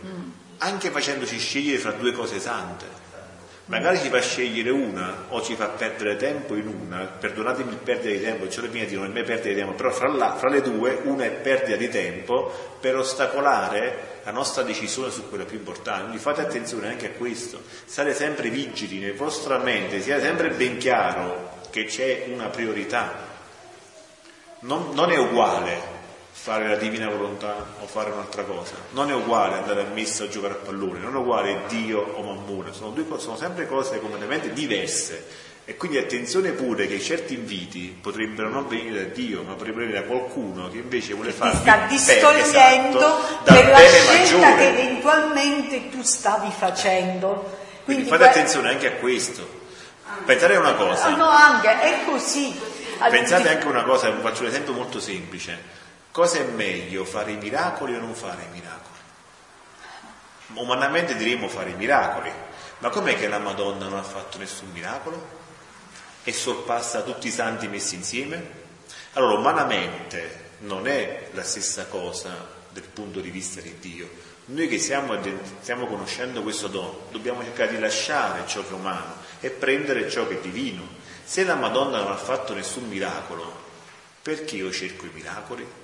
[0.59, 3.03] Anche facendoci scegliere fra due cose sante.
[3.67, 8.17] Magari ci fa scegliere una o ci fa perdere tempo in una, perdonatemi il perdere
[8.17, 10.49] di tempo, ciò viene dire non è mai perdere di tempo, però fra, la- fra
[10.49, 15.57] le due una è perdita di tempo per ostacolare la nostra decisione su quella più
[15.57, 16.01] importante.
[16.03, 20.77] Quindi fate attenzione anche a questo, state sempre vigili nella vostra mente, sia sempre ben
[20.77, 23.33] chiaro che c'è una priorità.
[24.59, 25.94] Non, non è uguale
[26.45, 30.27] fare la divina volontà o fare un'altra cosa, non è uguale andare a messa o
[30.27, 34.53] giocare a pallone, non è uguale Dio o Mammone, sono, due sono sempre cose completamente
[34.53, 35.25] diverse.
[35.65, 40.01] E quindi attenzione pure che certi inviti potrebbero non venire da Dio, ma potrebbero venire
[40.01, 44.55] da qualcuno che invece vuole ti fare sta distogliendo esatto, per la scelta maggiore.
[44.57, 47.57] che eventualmente tu stavi facendo.
[47.83, 49.49] Quindi Quindi fate que- attenzione anche a questo.
[50.25, 51.05] Pensate a una cosa.
[51.05, 52.55] Ah, No, anche, è così.
[53.09, 55.83] Pensate anche a una cosa, vi faccio un esempio molto semplice.
[56.15, 58.99] Cosa è meglio, fare i miracoli o non fare i miracoli?
[60.53, 62.31] Umanamente diremmo fare i miracoli,
[62.77, 65.27] ma com'è che la Madonna non ha fatto nessun miracolo?
[66.23, 68.49] E sorpassa tutti i santi messi insieme?
[69.11, 74.09] Allora, umanamente non è la stessa cosa dal punto di vista di Dio.
[74.45, 75.19] Noi che stiamo,
[75.59, 80.25] stiamo conoscendo questo dono, dobbiamo cercare di lasciare ciò che è umano e prendere ciò
[80.29, 80.87] che è divino.
[81.25, 83.63] Se la Madonna non ha fatto nessun miracolo,
[84.21, 85.83] perché io cerco i miracoli?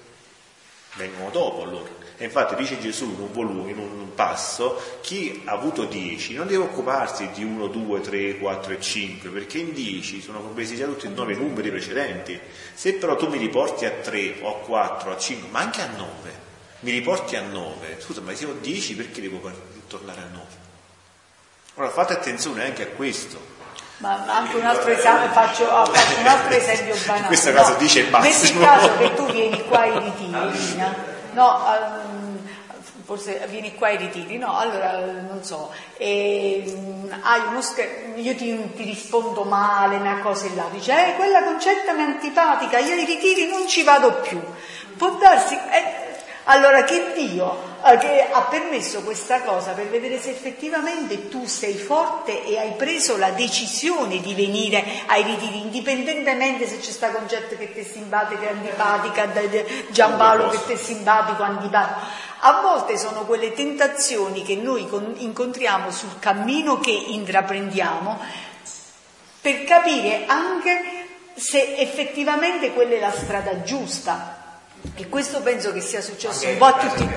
[0.95, 1.89] Vengono dopo allora.
[2.17, 6.47] E infatti dice Gesù in un volume, in un passo, chi ha avuto dieci non
[6.47, 10.85] deve occuparsi di uno, due, tre, quattro e cinque, perché in dieci sono compresi già
[10.85, 12.39] tutti i nove numeri precedenti.
[12.73, 15.87] Se però tu mi riporti a tre, o a quattro, a cinque, ma anche a
[15.87, 16.31] nove,
[16.81, 19.51] mi riporti a nove, scusa, ma se ho dieci perché devo
[19.87, 20.59] tornare a nove?
[21.75, 23.60] Allora fate attenzione anche a questo.
[24.01, 27.19] Ma anche un altro esame, faccio, ah, faccio un altro esempio banale.
[27.19, 28.65] In questo caso dice il Metti massimo.
[28.65, 30.31] caso che tu vieni qua ai ritiri,
[30.71, 30.95] Lina.
[31.33, 32.47] no, ehm,
[33.05, 38.17] forse vieni qua ai ritiri, no, allora eh, non so, e, mm, hai uno scher-
[38.17, 42.05] io ti, ti rispondo male, una cosa e là, dice, eh, quella concetta mi è
[42.05, 44.41] antipatica, io ai ritiri non ci vado più.
[44.97, 46.10] Può darsi, eh,
[46.45, 51.75] allora che Dio eh, che ha permesso questa cosa per vedere se effettivamente tu sei
[51.75, 57.55] forte e hai preso la decisione di venire ai ritiri, indipendentemente se c'è sta concetta
[57.55, 59.29] che ti è simpatica, antipatica,
[59.89, 61.99] Giampaolo che ti è simpatico, antipatico.
[62.43, 68.19] A volte sono quelle tentazioni che noi con- incontriamo sul cammino che intraprendiamo
[69.41, 74.40] per capire anche se effettivamente quella è la strada giusta.
[74.95, 77.09] E questo penso che sia successo un po' a tutti.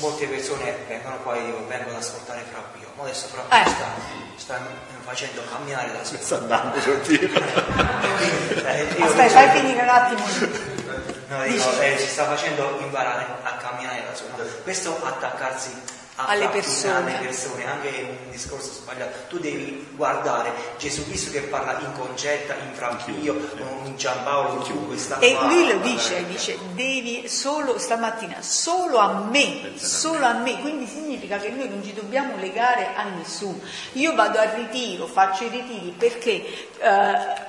[0.00, 2.88] Molte persone vengono qua e dicono vengo ad ascoltare Frappio.
[2.94, 3.28] Ma adesso Eh.
[3.30, 3.86] Frappio sta,
[4.36, 4.60] sta
[5.04, 6.18] facendo camminare da solo.
[6.20, 7.26] Sta andando dire.
[7.26, 10.24] Eh, io Aspetta, dico- fai finire un attimo.
[11.28, 14.48] No, dico, eh, ci sta facendo imparare a camminare da solo.
[14.62, 15.70] Questo attaccarsi
[16.26, 17.16] alle persone.
[17.16, 19.26] alle persone, anche un discorso sbagliato.
[19.28, 23.14] Tu devi guardare Gesù Cristo che parla in Concetta, in Franchio,
[23.84, 29.26] in Giampaolo, chiunque sta E qua, lui lo dice, dice, devi solo stamattina, solo a
[29.30, 33.60] me, solo a me, quindi significa che noi non ci dobbiamo legare a nessuno.
[33.92, 36.44] Io vado al ritiro, faccio i ritiri perché...
[36.78, 37.47] eh,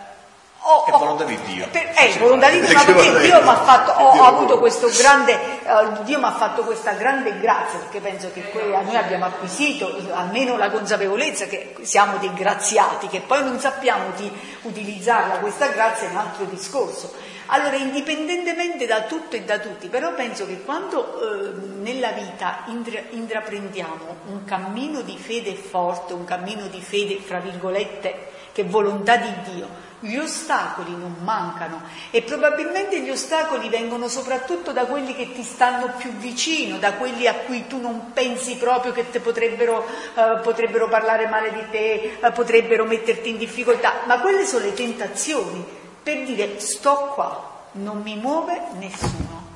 [0.71, 1.67] ho- È ho- volontà di Dio.
[1.71, 3.41] per- è volontà di Dio, ma Perché Dio Dio.
[3.41, 7.39] mi ha fatto, ho, ho avuto questo grande, eh, Dio mi ha fatto questa grande
[7.39, 13.21] grazia, perché penso che noi abbiamo acquisito almeno la consapevolezza che siamo dei graziati, che
[13.21, 14.31] poi non sappiamo di
[14.63, 17.13] utilizzarla questa grazia è un altro discorso.
[17.51, 21.51] Allora, indipendentemente da tutto e da tutti, però penso che quando eh,
[21.81, 28.27] nella vita intra- intraprendiamo un cammino di fede forte, un cammino di fede, fra virgolette,
[28.51, 29.67] che è volontà di Dio,
[29.99, 31.81] gli ostacoli non mancano
[32.11, 37.27] e probabilmente gli ostacoli vengono soprattutto da quelli che ti stanno più vicino, da quelli
[37.27, 42.17] a cui tu non pensi proprio che te potrebbero, eh, potrebbero parlare male di te,
[42.21, 45.65] eh, potrebbero metterti in difficoltà, ma quelle sono le tentazioni
[46.01, 49.47] per dire sto qua, non mi muove nessuno.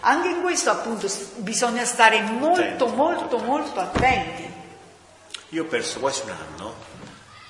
[0.00, 4.52] Anche in questo appunto bisogna stare molto, molto, molto attenti.
[5.50, 6.74] Io ho perso quasi un anno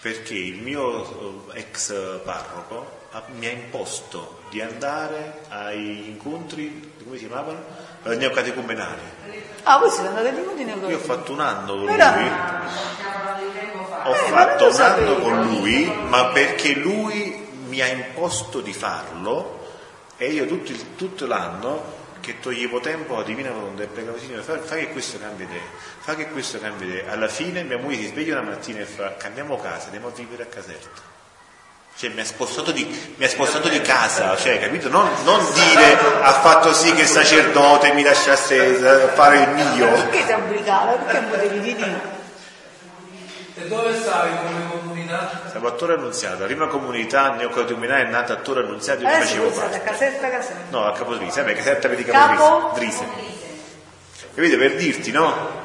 [0.05, 3.01] perché il mio eh, ex parroco
[3.39, 7.59] mi ha imposto di andare ai incontri, come si chiamavano?
[8.03, 9.01] Neocatecumenali.
[9.63, 12.39] Ah, voi siete andati all'incontro di Io ho fatto un anno con lui, Veramente?
[14.05, 19.67] ho Eh, fatto un anno con lui, ma perché lui mi ha imposto di farlo
[20.19, 21.83] e io tutto, il- tutto l'anno
[22.25, 25.61] che toglievo tempo alla Divina Volontà e pregavo Signore, fai, fai che questo cambia idea,
[26.01, 27.13] fai che questo cambia idea.
[27.13, 30.45] Alla fine mia moglie si sveglia una mattina e fa cambiamo casa, andiamo a vivere
[30.45, 31.13] a Caserta.
[31.97, 34.89] Cioè mi ha spostato di, ha spostato di casa, cioè, capito?
[34.89, 39.93] Non, non dire ha fatto sì che il sacerdote mi lasciasse eh, fare il mio.
[39.93, 40.93] Perché ti obbligava?
[40.93, 42.23] Perché potevi di Dio?
[43.57, 45.43] E dove stavi come comunità?
[45.49, 49.27] Siamo a Torre Annunziata, la prima comunità neocatecumenale è nata a Torre Annunziata io Adesso
[49.27, 49.91] facevo state a parte.
[49.91, 50.63] Caserta Caserta.
[50.71, 52.35] No, a Capodrise, vabbè, Caserta vedi Capo?
[52.35, 53.47] Capodrise, Drise.
[54.35, 55.63] Capite, per dirti, no?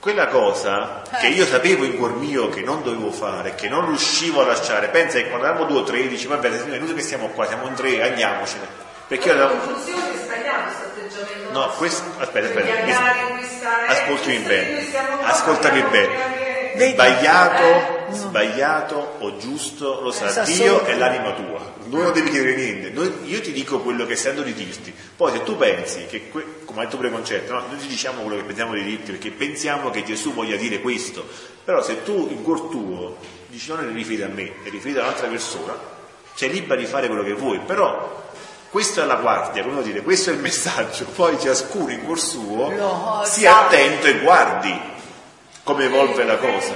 [0.00, 4.42] Quella cosa che io sapevo in cuor mio che non dovevo fare, che non riuscivo
[4.42, 7.04] a lasciare, pensa che quando eravamo due o tre, dici, vabbè, signore, è inutile che
[7.04, 8.66] stiamo qua, siamo in tre, andiamocene.
[9.08, 9.60] Perché io avevo...
[9.60, 11.58] conclusione è sbagliato questo atteggiamento.
[11.58, 14.86] No, questo, aspetta, di aspetta, eh, ascoltami bene,
[15.22, 16.43] ascoltami bene.
[16.74, 16.92] Anche- Vedi?
[16.92, 21.72] Sbagliato, sbagliato o giusto lo sa Sa Dio solo e l'anima tua.
[21.88, 22.90] Tu non devi chiedere niente.
[22.90, 24.92] Noi- io ti dico quello che sento di dirti.
[25.16, 27.62] Poi se tu pensi che, que- come ha detto preconcetto, no?
[27.68, 31.26] noi ti diciamo quello che pensiamo di dirti perché pensiamo che Gesù voglia dire questo.
[31.64, 33.16] Però se tu in cuor tuo
[33.48, 35.76] dici non ne rifidi a me, ne rifidi a un'altra persona,
[36.34, 37.60] sei libera di fare quello che vuoi.
[37.60, 38.22] Però
[38.70, 41.04] questa è la guardia, come dire, questo è il messaggio.
[41.04, 44.80] Poi ciascuno in cuor suo Lo sia attento e guardi
[45.64, 46.74] come evolve la cosa.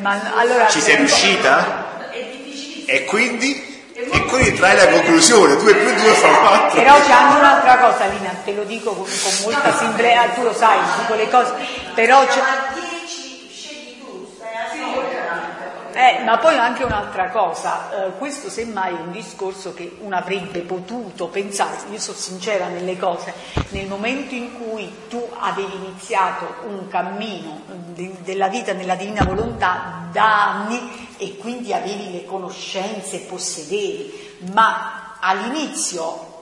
[0.00, 2.10] Ma allora Ci sei riuscita?
[2.10, 2.86] È difficilissimo.
[2.86, 6.80] E quindi, e quindi trai la conclusione, 2 più 2 fa 4.
[6.80, 10.54] Però c'è anche un'altra cosa, Lina, te lo dico con, con molta semplicità, tu lo
[10.54, 11.52] sai, dico le cose,
[11.94, 15.87] però c'è, a 10 scegli tu, stai a 9.
[15.98, 20.60] Eh, ma poi anche un'altra cosa, eh, questo semmai è un discorso che uno avrebbe
[20.60, 23.34] potuto pensare, io sono sincera nelle cose,
[23.70, 30.06] nel momento in cui tu avevi iniziato un cammino di- della vita nella divina volontà
[30.12, 36.37] da anni e quindi avevi le conoscenze, possedevi, ma all'inizio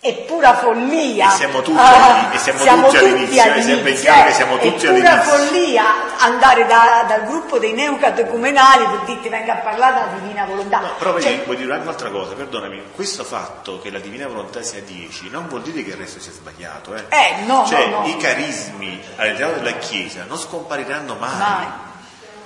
[0.00, 1.32] è pura follia.
[1.32, 4.86] E siamo tutti Ah, e siamo tutti all'inizio, è sempre all'inizio, chiaro che siamo tutti
[4.86, 5.32] È pura all'inizio.
[5.32, 5.84] follia
[6.18, 10.78] andare da- dal gruppo dei neocatecumenali per dirti venga a parlare della divina volontà.
[10.78, 14.80] No, però Cioè, vuoi dire un'altra cosa, perdonami, questo fatto che la divina volontà sia
[14.82, 17.04] 10 non vuol dire che il resto sia sbagliato, eh?
[17.08, 18.06] Eh, no, cioè, no, no.
[18.06, 21.66] i carismi all'interno della Chiesa non scompariranno mai, Mai.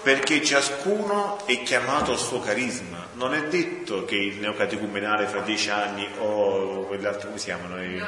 [0.02, 3.01] perché ciascuno è chiamato al suo carisma.
[3.14, 7.82] Non è detto che il neocatecumenale fra dieci anni o quell'altro, come si chiamano?
[7.82, 8.02] Il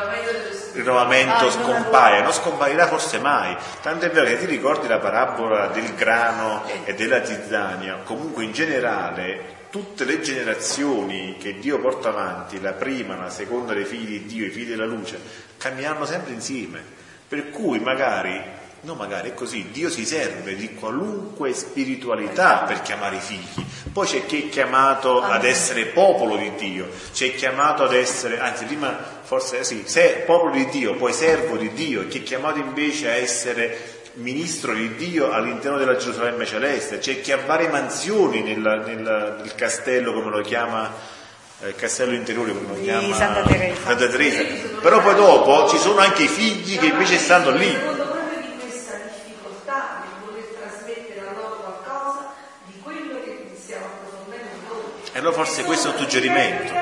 [0.72, 3.54] rinnovamento Ah, scompaia, non scomparirà forse mai.
[3.82, 8.52] Tanto è vero che ti ricordi la parabola del grano e della zizzania, comunque in
[8.52, 14.26] generale tutte le generazioni che Dio porta avanti, la prima, la seconda dei figli di
[14.26, 15.18] Dio, i figli della luce,
[15.58, 16.80] cammineranno sempre insieme.
[17.26, 18.40] Per cui magari,
[18.84, 23.64] no magari è così, Dio si serve di qualunque spiritualità per chiamare i figli.
[23.92, 28.64] Poi c'è chi è chiamato ad essere popolo di Dio, c'è chiamato ad essere, anzi
[28.64, 33.08] prima forse sì, se popolo di Dio, poi servo di Dio, chi è chiamato invece
[33.08, 38.76] a essere ministro di Dio all'interno della Gerusalemme celeste, c'è chi ha varie mansioni nella-
[38.76, 40.92] nella- nel castello, come lo chiama
[41.66, 43.80] il castello interiore come Di chiama Santa Teresa.
[43.82, 44.42] Santa Teresa.
[44.82, 47.70] Però poi dopo ci sono anche i figli che invece stanno lì.
[47.70, 52.34] Secondo proprio di questa difficoltà di voler trasmettere a loro qualcosa
[52.66, 55.04] di quello che stiamo approfondendo noi.
[55.14, 56.72] E allora forse questo è un suggerimento.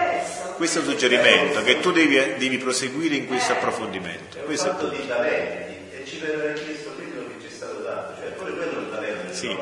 [0.57, 4.39] Questo è un suggerimento che tu devi, devi proseguire in questo approfondimento.
[4.39, 8.31] Questo è di talenti e ci verrà chiesto quello che ci è stato dato, cioè
[8.31, 9.55] pure quello è un talento, Sì.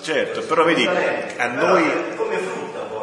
[0.00, 2.20] Certo, però vedi, a noi-.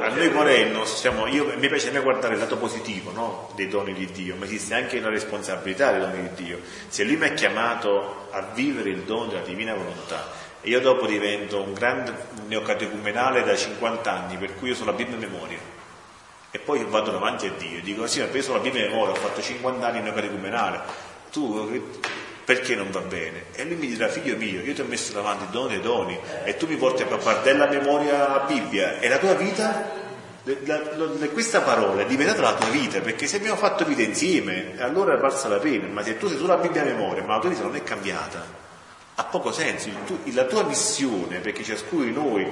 [0.02, 2.40] A cioè, noi qual è il nostro, siamo- io, mi piace a me guardare il
[2.40, 3.52] lato positivo no?
[3.56, 6.60] dei doni di Dio, ma esiste anche una responsabilità dei doni di Dio.
[6.88, 11.06] Se Lui mi ha chiamato a vivere il dono della divina volontà e io dopo
[11.06, 12.14] divento un grande
[12.48, 15.58] neocatecumenale da 50 anni, per cui io so la Bibbia a memoria,
[16.52, 18.90] e poi vado davanti a Dio e dico sì, ma io so la Bibbia a
[18.90, 20.80] memoria, ho fatto 50 anni neocatecumenale,
[21.32, 21.82] tu
[22.44, 23.46] perché non va bene?
[23.54, 26.58] E lui mi dirà, figlio mio, io ti ho messo davanti dono dei doni e
[26.58, 28.98] tu mi porti a pappardella a memoria la Bibbia.
[29.00, 29.92] E la tua vita,
[30.44, 34.74] la- la- questa parola è diventata la tua vita, perché se abbiamo fatto vita insieme,
[34.80, 37.36] allora è valsa la pena, ma se tu sei solo la Bibbia a memoria, ma
[37.36, 38.44] la tua vita non è cambiata,
[39.20, 39.90] ha poco senso,
[40.32, 42.48] la tua missione, perché ciascuno di noi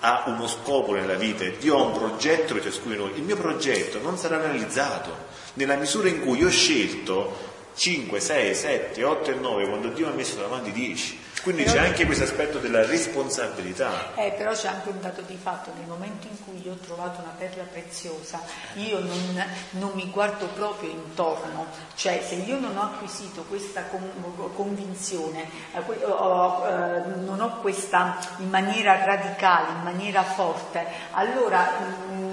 [0.00, 3.36] ha uno scopo nella vita Dio ha un progetto per ciascuno di noi, il mio
[3.36, 5.14] progetto non sarà realizzato
[5.54, 10.06] nella misura in cui io ho scelto 5, 6, 7, 8 e 9 quando Dio
[10.06, 11.20] mi ha messo davanti 10.
[11.46, 14.16] Quindi c'è anche questo aspetto della responsabilità.
[14.16, 17.20] Eh, però c'è anche un dato di fatto, nel momento in cui io ho trovato
[17.22, 18.42] una perla preziosa,
[18.74, 24.10] io non, non mi guardo proprio intorno, cioè se io non ho acquisito questa con-
[24.56, 31.70] convinzione, eh, eh, non ho questa in maniera radicale, in maniera forte, allora
[32.10, 32.25] mm,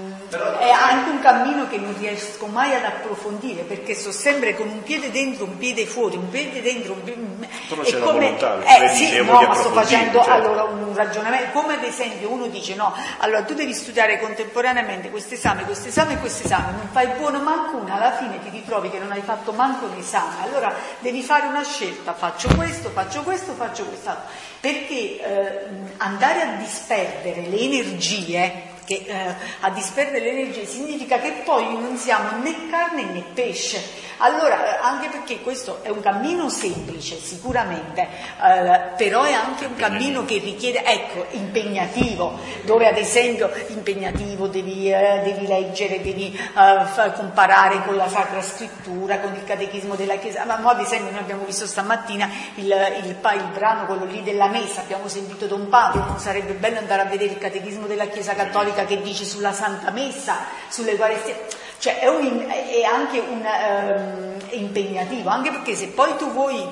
[0.58, 4.82] è anche un cammino che non riesco mai ad approfondire perché sto sempre con un
[4.82, 7.20] piede dentro, un piede fuori, un piede dentro, un piede...
[7.68, 10.32] Però è c'è come- volontà, eh, sì, no, ma sto facendo certo.
[10.32, 15.34] allora un ragionamento, come ad esempio uno dice no, allora tu devi studiare contemporaneamente questo
[15.34, 18.90] esame, questo esame e questo esame, non fai buono manco una, alla fine ti ritrovi
[18.90, 23.22] che non hai fatto manco un esame, allora devi fare una scelta, faccio questo, faccio
[23.22, 24.28] questo, faccio quest'altro,
[24.60, 25.66] perché eh,
[25.98, 31.96] andare a disperdere le energie che eh, a disperdere le energie significa che poi non
[31.96, 34.02] siamo né carne né pesce.
[34.18, 39.74] Allora, eh, anche perché questo è un cammino semplice, sicuramente, eh, però è anche un
[39.74, 47.12] cammino che richiede, ecco, impegnativo, dove ad esempio impegnativo devi, eh, devi leggere, devi eh,
[47.12, 50.44] comparare con la Sacra Scrittura, con il Catechismo della Chiesa.
[50.44, 54.22] Ma mo, ad esempio noi abbiamo visto stamattina il, il, pa- il brano, quello lì
[54.22, 58.06] della Messa, abbiamo sentito Don Paolo, non sarebbe bello andare a vedere il Catechismo della
[58.06, 61.46] Chiesa Cattolica che dice sulla Santa Messa, sulle Eucaristie.
[61.78, 66.66] Cioè è, un- è anche un, ehm, è impegnativo, anche perché se poi tu vuoi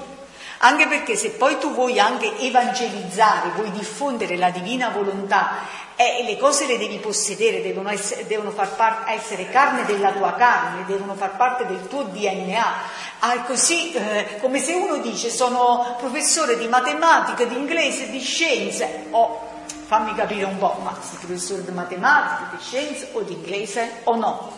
[0.65, 6.37] anche perché se poi tu vuoi anche evangelizzare, vuoi diffondere la divina volontà, eh, le
[6.37, 11.15] cose le devi possedere, devono, essere, devono far parte, essere carne della tua carne, devono
[11.15, 12.75] far parte del tuo DNA.
[13.21, 19.07] Ah, così eh, come se uno dice sono professore di matematica, di inglese, di scienze,
[19.11, 19.52] o
[19.93, 24.17] fammi capire un po', ma sei professore di matematica, di scienze o di inglese o
[24.17, 24.57] no?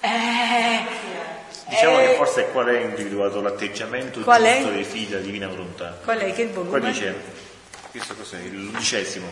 [0.00, 0.80] Eh,
[1.66, 4.56] Diciamo eh, che forse qual è individuato l'atteggiamento Qual è?
[4.58, 5.98] giusto dei figli della divina volontà.
[6.04, 6.90] Qual è che il Qua volume?
[6.92, 7.14] dice,
[7.90, 8.38] questo cos'è?
[8.50, 9.30] L'undicesimo.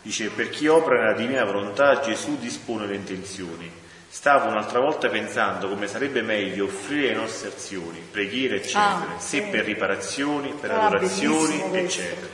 [0.00, 3.70] Dice, per chi opera nella divina volontà Gesù dispone le intenzioni.
[4.08, 9.42] Stavo un'altra volta pensando come sarebbe meglio offrire le nostre azioni, preghiere, eccetera, Ah, se
[9.42, 9.42] sì.
[9.42, 12.26] per riparazioni, per Ah, adorazioni, eccetera.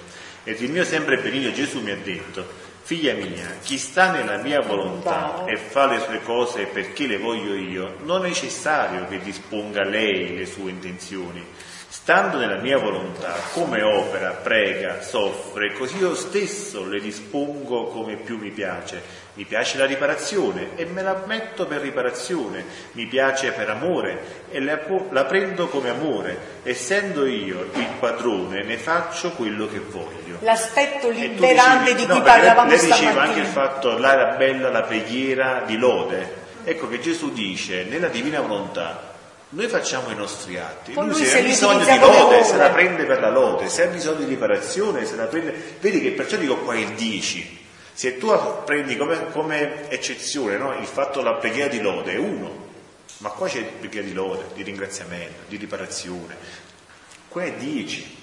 [0.48, 2.46] Ed il mio sempre benigno Gesù mi ha detto,
[2.82, 7.56] figlia mia, chi sta nella mia volontà e fa le sue cose perché le voglio
[7.56, 11.44] io, non è necessario che disponga lei le sue intenzioni.
[11.88, 18.38] Stando nella mia volontà, come opera, prega, soffre, così io stesso le dispongo come più
[18.38, 19.02] mi piace.
[19.36, 24.60] Mi piace la riparazione e me la metto per riparazione, mi piace per amore e
[24.60, 26.54] la, la prendo come amore.
[26.62, 30.38] Essendo io il padrone, ne faccio quello che voglio.
[30.40, 33.22] L'aspetto liberante dicevi- di cui parlavamo lei diceva stamattina.
[33.22, 36.44] anche il fatto, là era bella la preghiera di lode.
[36.64, 39.12] Ecco che Gesù dice, nella divina volontà,
[39.50, 42.70] noi facciamo i nostri atti, Poi lui, lui se ha bisogno di lode se la
[42.70, 46.36] prende per la lode, se ha bisogno di riparazione se la prende, vedi che perciò
[46.36, 47.64] dico qua il 10,
[47.96, 48.30] se tu
[48.66, 52.64] prendi come, come eccezione no, il fatto della preghiera di lode è uno,
[53.18, 56.36] ma qua c'è preghiera di lode, di ringraziamento, di riparazione,
[57.28, 58.14] qua è 10.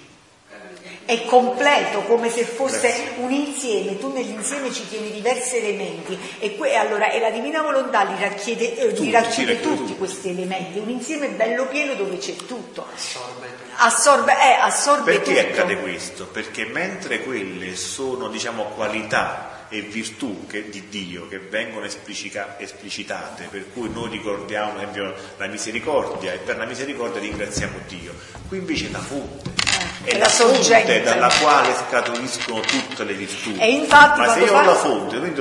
[1.06, 3.12] È completo, come se fosse Grazie.
[3.16, 8.04] un insieme, tu nell'insieme ci tieni diversi elementi e, que- allora, e la divina volontà
[8.04, 9.96] li racchiede, eh, li Tutti, sì, racchiede tutti tutti.
[9.96, 12.86] questi elementi, un insieme bello pieno dove c'è tutto.
[12.94, 13.72] assorbe tutto.
[13.82, 15.60] Assorbe, eh, assorbe Perché tutto.
[15.60, 16.26] accade questo?
[16.26, 23.72] Perché mentre quelle sono, diciamo, qualità e virtù che, di Dio che vengono esplicitate, per
[23.72, 28.14] cui noi ricordiamo per esempio la misericordia e per la misericordia ringraziamo Dio.
[28.46, 29.50] Qui invece la fonte,
[30.04, 33.54] Eh, è la la fonte dalla quale scaturiscono tutte le virtù.
[33.58, 35.32] E infatti Ma se io ho fa- la fonte,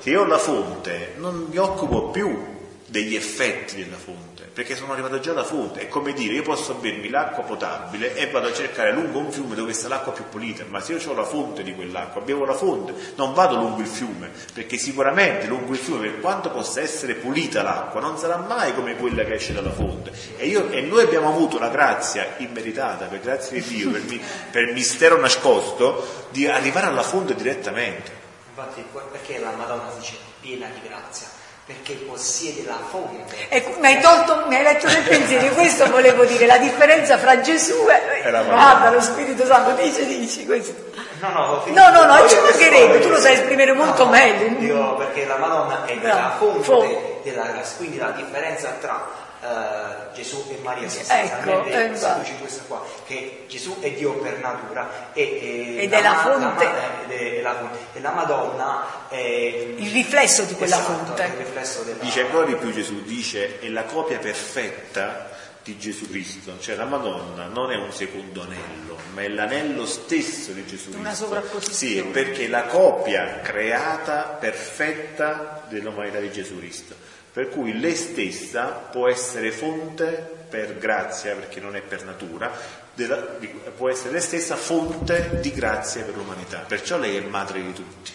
[0.00, 2.54] se io ho la fonte non mi occupo più
[2.86, 4.25] degli effetti della fonte,
[4.56, 5.80] perché sono arrivato già alla fonte.
[5.80, 9.54] È come dire, io posso bermi l'acqua potabile e vado a cercare lungo un fiume
[9.54, 12.54] dove sta l'acqua più pulita, ma se io ho la fonte di quell'acqua, bevo la
[12.54, 17.16] fonte, non vado lungo il fiume, perché sicuramente lungo il fiume, per quanto possa essere
[17.16, 20.10] pulita l'acqua, non sarà mai come quella che esce dalla fonte.
[20.38, 24.22] E, io- e noi abbiamo avuto la grazia immeritata, per grazia di Dio, per, mi-
[24.50, 28.10] per mistero nascosto, di arrivare alla fonte direttamente.
[28.48, 28.82] Infatti,
[29.12, 31.35] perché la Madonna dice piena di grazia?
[31.66, 33.34] Perché possiede la fonte.
[33.48, 37.40] Ecco, mi hai tolto, mi hai letto nel pensiero, questo volevo dire, la differenza fra
[37.40, 38.22] Gesù e...
[38.24, 38.42] E la.
[38.42, 40.72] Guarda, lo Spirito Santo dice, dici questo.
[41.18, 44.48] No, no, No, no, no, ci mancherebbe, tu lo sai esprimere molto No, meglio.
[44.58, 46.18] Dico perché la Madonna è Bravo.
[46.20, 47.20] la fonte Fonte.
[47.24, 49.04] della quindi la differenza tra
[49.46, 51.98] eh, Gesù e Maria Ecco, eh, va.
[51.98, 56.14] traduce in questa qua, che Gesù è Dio per natura e, e Ed è la
[56.16, 56.68] fonte.
[57.08, 57.78] ed è la fonte.
[57.92, 61.22] E la Madonna è Il riflesso di quella esatto, fonte.
[61.22, 65.30] è il riflesso della Dice ancora di più Gesù, dice è la copia perfetta
[65.62, 70.52] di Gesù Cristo, cioè la Madonna non è un secondo anello, ma è l'anello stesso
[70.52, 70.98] di Gesù Cristo.
[71.00, 72.02] Una sovrapposizione.
[72.02, 76.94] Sì, perché è la copia creata, perfetta dell'umanità di Gesù Cristo.
[77.36, 82.50] Per cui lei stessa può essere fonte per grazia, perché non è per natura,
[82.94, 83.36] della-
[83.76, 86.60] può essere lei stessa fonte di grazia per l'umanità.
[86.60, 88.12] Perciò lei è madre di tutti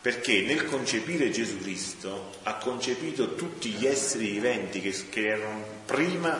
[0.00, 6.36] perché nel concepire Gesù Cristo ha concepito tutti gli esseri viventi che, che erano prima,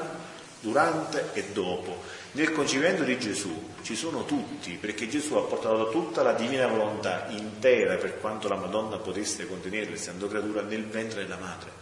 [0.59, 2.03] durante e dopo.
[2.33, 7.27] Nel concepimento di Gesù ci sono tutti, perché Gesù ha portato tutta la divina volontà
[7.29, 11.82] intera per quanto la Madonna potesse contenere, essendo creatura nel ventre della madre.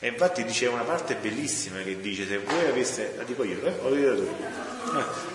[0.00, 3.72] E infatti dice una parte bellissima che dice se voi aveste, la dico io, eh?
[3.82, 4.28] o dite tu?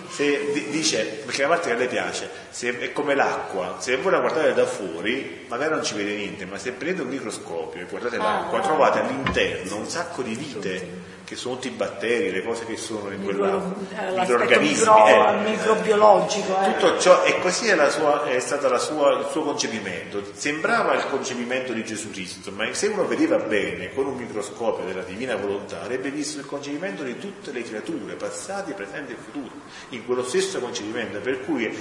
[0.08, 3.96] Se, di- dice, perché la parte che a lei piace, se è come l'acqua, se
[3.96, 7.82] voi la guardate da fuori, magari non ci vede niente, ma se prendete un microscopio
[7.82, 10.88] e guardate l'acqua, trovate all'interno un sacco di vite,
[11.24, 14.86] che sono tutti i batteri, le cose che sono in L'aspetto microorganismi.
[14.86, 15.50] micro, eh.
[15.50, 16.60] microbiologico.
[16.62, 16.72] eh.
[16.76, 20.22] Tutto ciò, e così è, sua- è stato sua- il suo concepimento.
[20.34, 25.02] Sembrava il concepimento di Gesù Cristo, ma se uno vedeva bene con un microscopio della
[25.02, 29.50] divina volontà, avrebbe visto il concepimento di tutte le creature, passati, presenti e futuri,
[29.90, 31.74] in quello stesso concepimento, per cui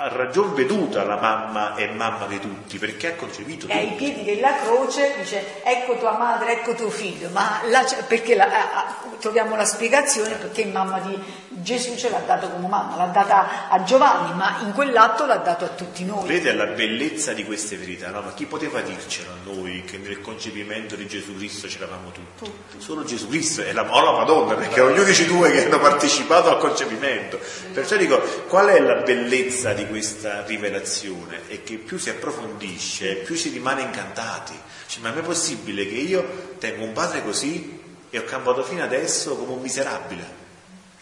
[0.00, 3.96] a ragion veduta la mamma è mamma di tutti, perché ha concepito E ai tutti.
[4.12, 9.56] piedi della croce dice ecco tua madre, ecco tuo figlio, ma c'è- perché la- troviamo
[9.56, 11.20] la spiegazione perché mamma di
[11.62, 15.64] Gesù ce l'ha dato come mamma, l'ha data a Giovanni, ma in quell'atto l'ha dato
[15.64, 16.26] a tutti noi.
[16.26, 18.22] Vedete la bellezza di queste verità, no?
[18.22, 22.50] Ma chi poteva dircelo a noi che nel concepimento di Gesù Cristo c'eravamo tutti?
[22.78, 26.50] Solo Gesù Cristo e la, o la Madonna, perché ognuno dice due che hanno partecipato
[26.50, 27.38] al concepimento.
[27.72, 31.42] Perciò dico, qual è la bellezza di questa rivelazione?
[31.48, 34.58] È che più si approfondisce, più si rimane incantati.
[34.86, 37.80] Cioè, ma è possibile che io tengo un padre così
[38.10, 40.37] e ho cambiato fino adesso come un miserabile?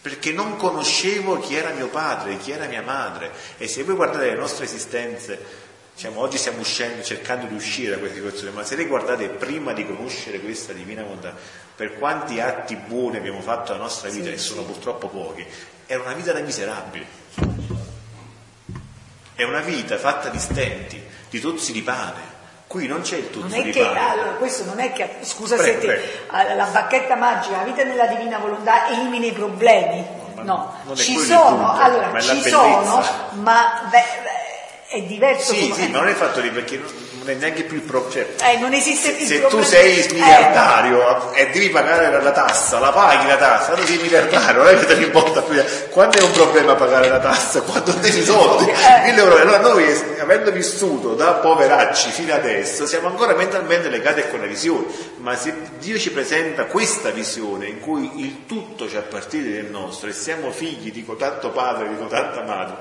[0.01, 3.31] Perché non conoscevo chi era mio padre, chi era mia madre.
[3.57, 7.97] E se voi guardate le nostre esistenze, diciamo, oggi stiamo uscendo, cercando di uscire da
[7.97, 11.35] questa situazione, ma se le guardate prima di conoscere questa divina volontà,
[11.75, 15.45] per quanti atti buoni abbiamo fatto nella nostra vita, e sono purtroppo pochi,
[15.85, 17.05] è una vita da miserabili.
[19.33, 22.36] È una vita fatta di stenti, di tozzi di pane.
[22.67, 25.55] Qui non c'è il Non tozzo è di che, allora, questo non è che, scusa
[25.55, 25.93] Prego, se te,
[26.51, 30.05] eh, la bacchetta magica, la vita nella divina volontà elimina i problemi.
[30.35, 33.03] ma No, non è ci sono, punto, allora ci sono,
[33.41, 34.03] ma beh,
[34.87, 35.53] è diverso.
[35.53, 36.89] Sì, sì, ma non è fatto lì perché non
[37.27, 38.27] non è neanche più il problema.
[38.41, 39.67] Eh, non esiste più il se tu problema.
[39.67, 44.63] sei Eh, miliardario e devi pagare la, tassa, la paghi la tassa, tu sei miliardario,
[44.63, 45.61] non è che te ne importa più.
[45.89, 47.61] Quando è un problema pagare la tassa?
[47.61, 48.65] Quando non hai i soldi?
[48.87, 49.09] Eh.
[49.19, 49.83] Allora noi,
[50.19, 54.85] avendo vissuto da poveracci fino adesso, siamo ancora mentalmente legati a quella visione.
[55.17, 60.09] Ma se Dio ci presenta questa visione in cui il tutto ci appartiene del nostro
[60.09, 62.75] e siamo figli di tanto padre, di tanta madre,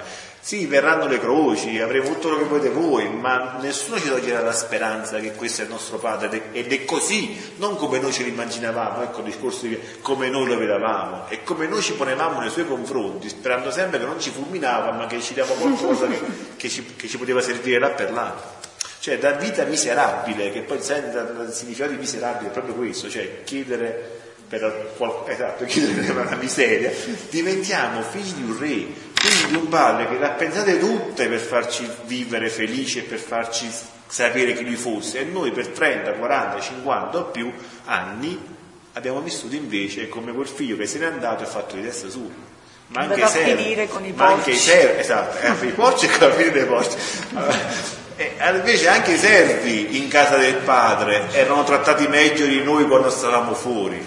[0.47, 4.53] sì, verranno le croci, avremo tutto quello che volete voi, ma nessuno ci toglierà la
[4.53, 8.29] speranza che questo è il nostro Padre ed è- così, non come noi ce lo
[8.29, 12.51] immaginavamo, ecco il discorso di come noi lo vedevamo e come noi ci ponevamo nei
[12.51, 16.21] suoi confronti, sperando sempre che non ci fulminava, ma che ci dava qualcosa che,
[16.57, 18.55] che ci, che ci poteva servire là per là.
[19.01, 24.27] Cioè da vita miserabile, che poi il significato di miserabile è proprio questo, cioè chiedere
[24.49, 26.93] per qual- esatto, chiedere una miseria,
[27.31, 28.87] diventiamo figli di un re,
[29.17, 33.19] figli di un padre che le ha pensate tutte per farci vivere felici e per
[33.19, 33.71] farci
[34.07, 37.53] sapere chi lui fosse e noi per 30, 40, 50 o più
[37.85, 38.55] anni
[38.93, 42.55] abbiamo vissuto invece come quel figlio che se n'è andato e fatto di testa sua.
[42.89, 44.69] Ma anche, a servi, finire con i ma anche i porci.
[44.69, 46.97] servi, esatto, eh, i porci e con la fine dei porci.
[48.19, 53.11] E invece anche i servi in casa del padre erano trattati meglio di noi quando
[53.11, 54.03] stavamo fuori.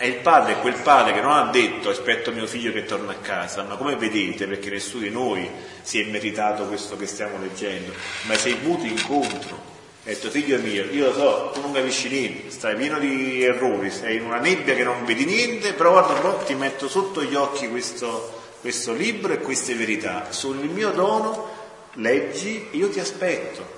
[0.00, 3.10] E il padre è quel padre che non ha detto aspetto mio figlio che torna
[3.10, 5.50] a casa, ma come vedete, perché nessuno di noi
[5.82, 7.92] si è meritato questo che stiamo leggendo,
[8.26, 9.56] ma sei venuto incontro.
[9.56, 13.90] Ha detto figlio mio, io lo so, tu non capisci niente, stai pieno di errori,
[13.90, 17.24] sei in una nebbia che non vedi niente, però guarda un po', ti metto sotto
[17.24, 20.28] gli occhi questo, questo libro e queste verità.
[20.44, 21.50] Il mio dono,
[21.94, 23.77] leggi, io ti aspetto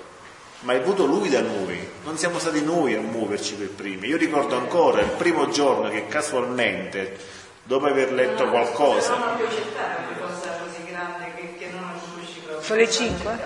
[0.61, 4.07] ma è voluto lui da noi, non siamo stati noi a muoverci per primi.
[4.07, 7.17] Io ricordo ancora il primo giorno che casualmente,
[7.63, 12.61] dopo aver letto Non qualcosa, puoi accettare una cosa così grande che, non conosci proprio.
[12.61, 13.39] Sono le 5?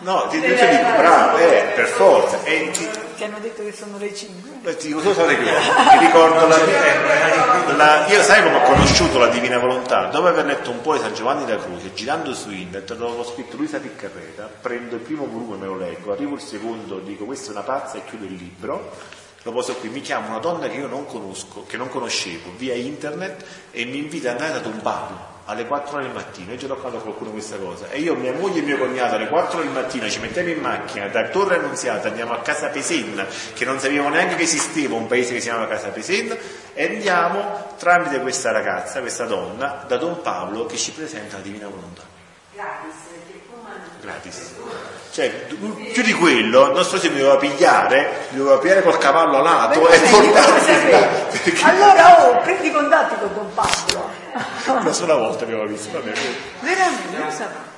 [0.00, 2.88] no, ti, io ti dico bravo, eh, per forza, e ti,
[3.18, 4.50] Ti hanno detto che sono le 5?
[4.62, 8.62] Beh, ti dico solo state qui, ti ricordo la, eh, la- io sai come ho
[8.62, 10.04] conosciuto la divina volontà?
[10.04, 13.24] Dopo aver letto un po' di San Giovanni da Croce, girando su internet, dove ho
[13.24, 17.48] scritto Luisa Piccarreta, prendo il primo volume, me lo leggo, arrivo il secondo, dico questa
[17.48, 18.92] è una pazza e chiudo il libro,
[19.42, 22.74] lo poso qui, mi chiama una donna che io non conosco, che non conoscevo, via
[22.74, 26.70] internet e mi invita ad andare ad un Pablo alle 4 del mattino, io già
[26.70, 29.70] ho a qualcuno questa cosa, e io, mia moglie e mio cognato alle 4 del
[29.70, 33.24] mattino ci mettiamo in macchina da Torre Annunziata, andiamo a Casa Pesenna,
[33.54, 36.36] che non sapevamo neanche che esisteva un paese che si chiamava Casa Pesenna,
[36.74, 41.66] e andiamo tramite questa ragazza, questa donna, da Don Paolo che ci presenta la Divina
[41.66, 42.02] Volontà.
[42.52, 43.40] Gratis, perché
[44.02, 44.54] Gratis.
[45.18, 49.88] Cioè, più di quello, il nostro mi doveva pigliare, mi doveva pigliare col cavallo alato
[49.88, 51.08] e portarmi là,
[51.62, 54.10] Allora, oh, prendi contatti con Don Pablo.
[54.80, 56.00] una sola volta abbiamo visto.
[56.00, 57.77] Veramente, non sapevo.